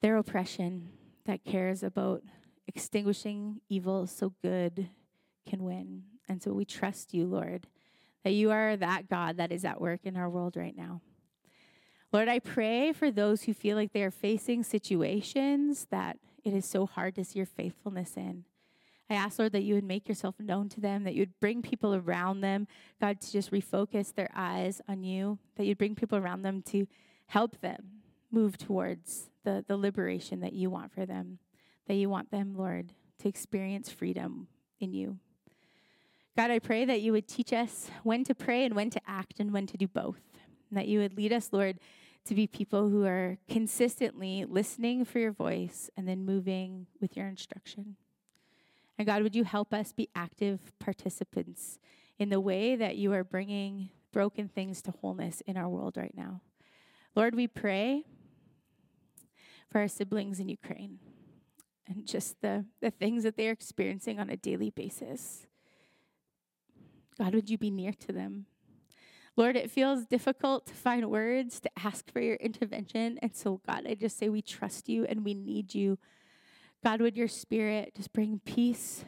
their 0.00 0.16
oppression, 0.16 0.90
that 1.26 1.44
cares 1.44 1.82
about 1.82 2.22
extinguishing 2.66 3.60
evil 3.68 4.06
so 4.06 4.32
good 4.42 4.88
can 5.46 5.62
win. 5.62 6.02
And 6.30 6.40
so 6.40 6.52
we 6.52 6.64
trust 6.64 7.12
you, 7.12 7.26
Lord, 7.26 7.66
that 8.22 8.30
you 8.30 8.52
are 8.52 8.76
that 8.76 9.08
God 9.08 9.36
that 9.38 9.50
is 9.50 9.64
at 9.64 9.80
work 9.80 10.02
in 10.04 10.16
our 10.16 10.30
world 10.30 10.56
right 10.56 10.76
now. 10.76 11.00
Lord, 12.12 12.28
I 12.28 12.38
pray 12.38 12.92
for 12.92 13.10
those 13.10 13.42
who 13.42 13.52
feel 13.52 13.76
like 13.76 13.92
they 13.92 14.04
are 14.04 14.12
facing 14.12 14.62
situations 14.62 15.88
that 15.90 16.18
it 16.44 16.54
is 16.54 16.64
so 16.64 16.86
hard 16.86 17.16
to 17.16 17.24
see 17.24 17.40
your 17.40 17.46
faithfulness 17.46 18.16
in. 18.16 18.44
I 19.10 19.14
ask, 19.14 19.40
Lord, 19.40 19.50
that 19.52 19.64
you 19.64 19.74
would 19.74 19.84
make 19.84 20.08
yourself 20.08 20.36
known 20.38 20.68
to 20.68 20.80
them, 20.80 21.02
that 21.02 21.14
you 21.14 21.22
would 21.22 21.40
bring 21.40 21.62
people 21.62 21.96
around 21.96 22.42
them, 22.42 22.68
God, 23.00 23.20
to 23.20 23.32
just 23.32 23.50
refocus 23.50 24.14
their 24.14 24.30
eyes 24.32 24.80
on 24.88 25.02
you, 25.02 25.40
that 25.56 25.66
you'd 25.66 25.78
bring 25.78 25.96
people 25.96 26.16
around 26.16 26.42
them 26.42 26.62
to 26.62 26.86
help 27.26 27.60
them 27.60 28.02
move 28.30 28.56
towards 28.56 29.30
the, 29.42 29.64
the 29.66 29.76
liberation 29.76 30.38
that 30.40 30.52
you 30.52 30.70
want 30.70 30.92
for 30.92 31.04
them, 31.04 31.40
that 31.88 31.94
you 31.94 32.08
want 32.08 32.30
them, 32.30 32.54
Lord, 32.56 32.92
to 33.18 33.28
experience 33.28 33.90
freedom 33.90 34.46
in 34.78 34.92
you. 34.92 35.18
God, 36.36 36.50
I 36.50 36.58
pray 36.58 36.84
that 36.84 37.00
you 37.00 37.12
would 37.12 37.26
teach 37.26 37.52
us 37.52 37.90
when 38.02 38.24
to 38.24 38.34
pray 38.34 38.64
and 38.64 38.74
when 38.74 38.90
to 38.90 39.00
act 39.06 39.40
and 39.40 39.52
when 39.52 39.66
to 39.66 39.76
do 39.76 39.88
both, 39.88 40.20
and 40.68 40.78
that 40.78 40.88
you 40.88 41.00
would 41.00 41.16
lead 41.16 41.32
us, 41.32 41.50
Lord, 41.52 41.78
to 42.24 42.34
be 42.34 42.46
people 42.46 42.88
who 42.88 43.04
are 43.04 43.38
consistently 43.48 44.44
listening 44.44 45.04
for 45.04 45.18
your 45.18 45.32
voice 45.32 45.90
and 45.96 46.06
then 46.06 46.24
moving 46.24 46.86
with 47.00 47.16
your 47.16 47.26
instruction. 47.26 47.96
And 48.98 49.06
God, 49.06 49.22
would 49.22 49.34
you 49.34 49.44
help 49.44 49.72
us 49.72 49.92
be 49.92 50.08
active 50.14 50.72
participants 50.78 51.78
in 52.18 52.28
the 52.28 52.40
way 52.40 52.76
that 52.76 52.96
you 52.96 53.12
are 53.12 53.24
bringing 53.24 53.88
broken 54.12 54.48
things 54.48 54.82
to 54.82 54.90
wholeness 54.90 55.40
in 55.46 55.56
our 55.56 55.68
world 55.68 55.96
right 55.96 56.14
now? 56.16 56.42
Lord, 57.16 57.34
we 57.34 57.48
pray 57.48 58.04
for 59.70 59.80
our 59.80 59.88
siblings 59.88 60.38
in 60.38 60.48
Ukraine 60.48 60.98
and 61.88 62.06
just 62.06 62.40
the, 62.40 62.66
the 62.80 62.90
things 62.90 63.24
that 63.24 63.36
they're 63.36 63.52
experiencing 63.52 64.20
on 64.20 64.30
a 64.30 64.36
daily 64.36 64.70
basis. 64.70 65.46
God, 67.20 67.34
would 67.34 67.50
you 67.50 67.58
be 67.58 67.70
near 67.70 67.92
to 67.92 68.12
them? 68.12 68.46
Lord, 69.36 69.54
it 69.54 69.70
feels 69.70 70.06
difficult 70.06 70.64
to 70.66 70.74
find 70.74 71.10
words 71.10 71.60
to 71.60 71.70
ask 71.78 72.10
for 72.10 72.20
your 72.20 72.36
intervention. 72.36 73.18
And 73.20 73.36
so, 73.36 73.60
God, 73.66 73.86
I 73.86 73.94
just 73.94 74.18
say 74.18 74.30
we 74.30 74.40
trust 74.40 74.88
you 74.88 75.04
and 75.04 75.22
we 75.22 75.34
need 75.34 75.74
you. 75.74 75.98
God, 76.82 77.02
would 77.02 77.18
your 77.18 77.28
spirit 77.28 77.92
just 77.94 78.14
bring 78.14 78.40
peace? 78.46 79.04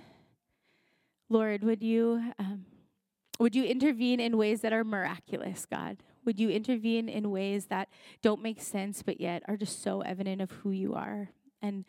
Lord, 1.30 1.64
would 1.64 1.82
you 1.82 2.32
um, 2.38 2.66
would 3.38 3.56
you 3.56 3.64
intervene 3.64 4.20
in 4.20 4.36
ways 4.36 4.60
that 4.60 4.74
are 4.74 4.84
miraculous, 4.84 5.64
God? 5.64 6.02
Would 6.26 6.38
you 6.38 6.50
intervene 6.50 7.08
in 7.08 7.30
ways 7.30 7.66
that 7.66 7.88
don't 8.20 8.42
make 8.42 8.60
sense 8.60 9.02
but 9.02 9.22
yet 9.22 9.42
are 9.48 9.56
just 9.56 9.82
so 9.82 10.02
evident 10.02 10.42
of 10.42 10.50
who 10.50 10.70
you 10.70 10.94
are 10.94 11.30
and 11.62 11.86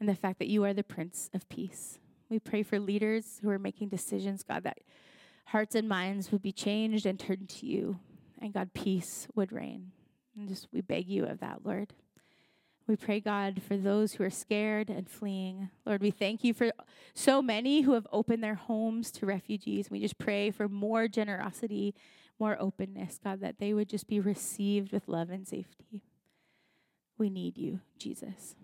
and 0.00 0.08
the 0.08 0.14
fact 0.14 0.38
that 0.38 0.48
you 0.48 0.64
are 0.64 0.72
the 0.72 0.82
Prince 0.82 1.28
of 1.34 1.46
Peace? 1.50 1.98
We 2.30 2.38
pray 2.38 2.62
for 2.62 2.80
leaders 2.80 3.38
who 3.42 3.50
are 3.50 3.58
making 3.58 3.90
decisions, 3.90 4.42
God, 4.42 4.64
that 4.64 4.78
hearts 5.48 5.74
and 5.74 5.88
minds 5.88 6.30
would 6.30 6.42
be 6.42 6.52
changed 6.52 7.06
and 7.06 7.18
turned 7.18 7.48
to 7.48 7.66
you, 7.66 7.98
and 8.40 8.52
God, 8.52 8.74
peace 8.74 9.26
would 9.34 9.52
reign. 9.52 9.92
And 10.36 10.48
just 10.48 10.68
we 10.72 10.80
beg 10.80 11.08
you 11.08 11.24
of 11.24 11.40
that, 11.40 11.64
Lord. 11.64 11.94
We 12.86 12.96
pray, 12.96 13.20
God, 13.20 13.60
for 13.62 13.76
those 13.76 14.14
who 14.14 14.24
are 14.24 14.30
scared 14.30 14.88
and 14.88 15.08
fleeing. 15.08 15.68
Lord, 15.84 16.00
we 16.00 16.10
thank 16.10 16.42
you 16.42 16.54
for 16.54 16.70
so 17.14 17.42
many 17.42 17.82
who 17.82 17.92
have 17.92 18.06
opened 18.12 18.42
their 18.42 18.54
homes 18.54 19.10
to 19.12 19.26
refugees. 19.26 19.90
We 19.90 20.00
just 20.00 20.16
pray 20.16 20.50
for 20.50 20.68
more 20.68 21.06
generosity, 21.06 21.94
more 22.38 22.56
openness, 22.58 23.18
God, 23.22 23.40
that 23.40 23.58
they 23.58 23.74
would 23.74 23.88
just 23.88 24.06
be 24.06 24.20
received 24.20 24.92
with 24.92 25.08
love 25.08 25.28
and 25.28 25.46
safety. 25.46 26.02
We 27.18 27.28
need 27.28 27.58
you, 27.58 27.80
Jesus. 27.98 28.54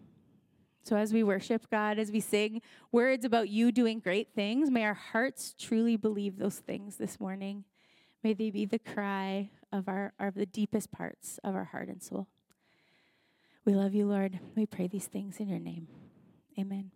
So, 0.84 0.96
as 0.96 1.14
we 1.14 1.22
worship 1.22 1.70
God, 1.70 1.98
as 1.98 2.12
we 2.12 2.20
sing 2.20 2.60
words 2.92 3.24
about 3.24 3.48
you 3.48 3.72
doing 3.72 4.00
great 4.00 4.34
things, 4.34 4.70
may 4.70 4.84
our 4.84 4.94
hearts 4.94 5.54
truly 5.58 5.96
believe 5.96 6.36
those 6.36 6.58
things 6.58 6.96
this 6.96 7.18
morning. 7.18 7.64
May 8.22 8.34
they 8.34 8.50
be 8.50 8.66
the 8.66 8.78
cry 8.78 9.50
of, 9.72 9.88
our, 9.88 10.12
of 10.20 10.34
the 10.34 10.44
deepest 10.44 10.92
parts 10.92 11.40
of 11.42 11.54
our 11.54 11.64
heart 11.64 11.88
and 11.88 12.02
soul. 12.02 12.28
We 13.64 13.74
love 13.74 13.94
you, 13.94 14.06
Lord. 14.06 14.38
We 14.54 14.66
pray 14.66 14.86
these 14.86 15.06
things 15.06 15.40
in 15.40 15.48
your 15.48 15.58
name. 15.58 15.88
Amen. 16.58 16.90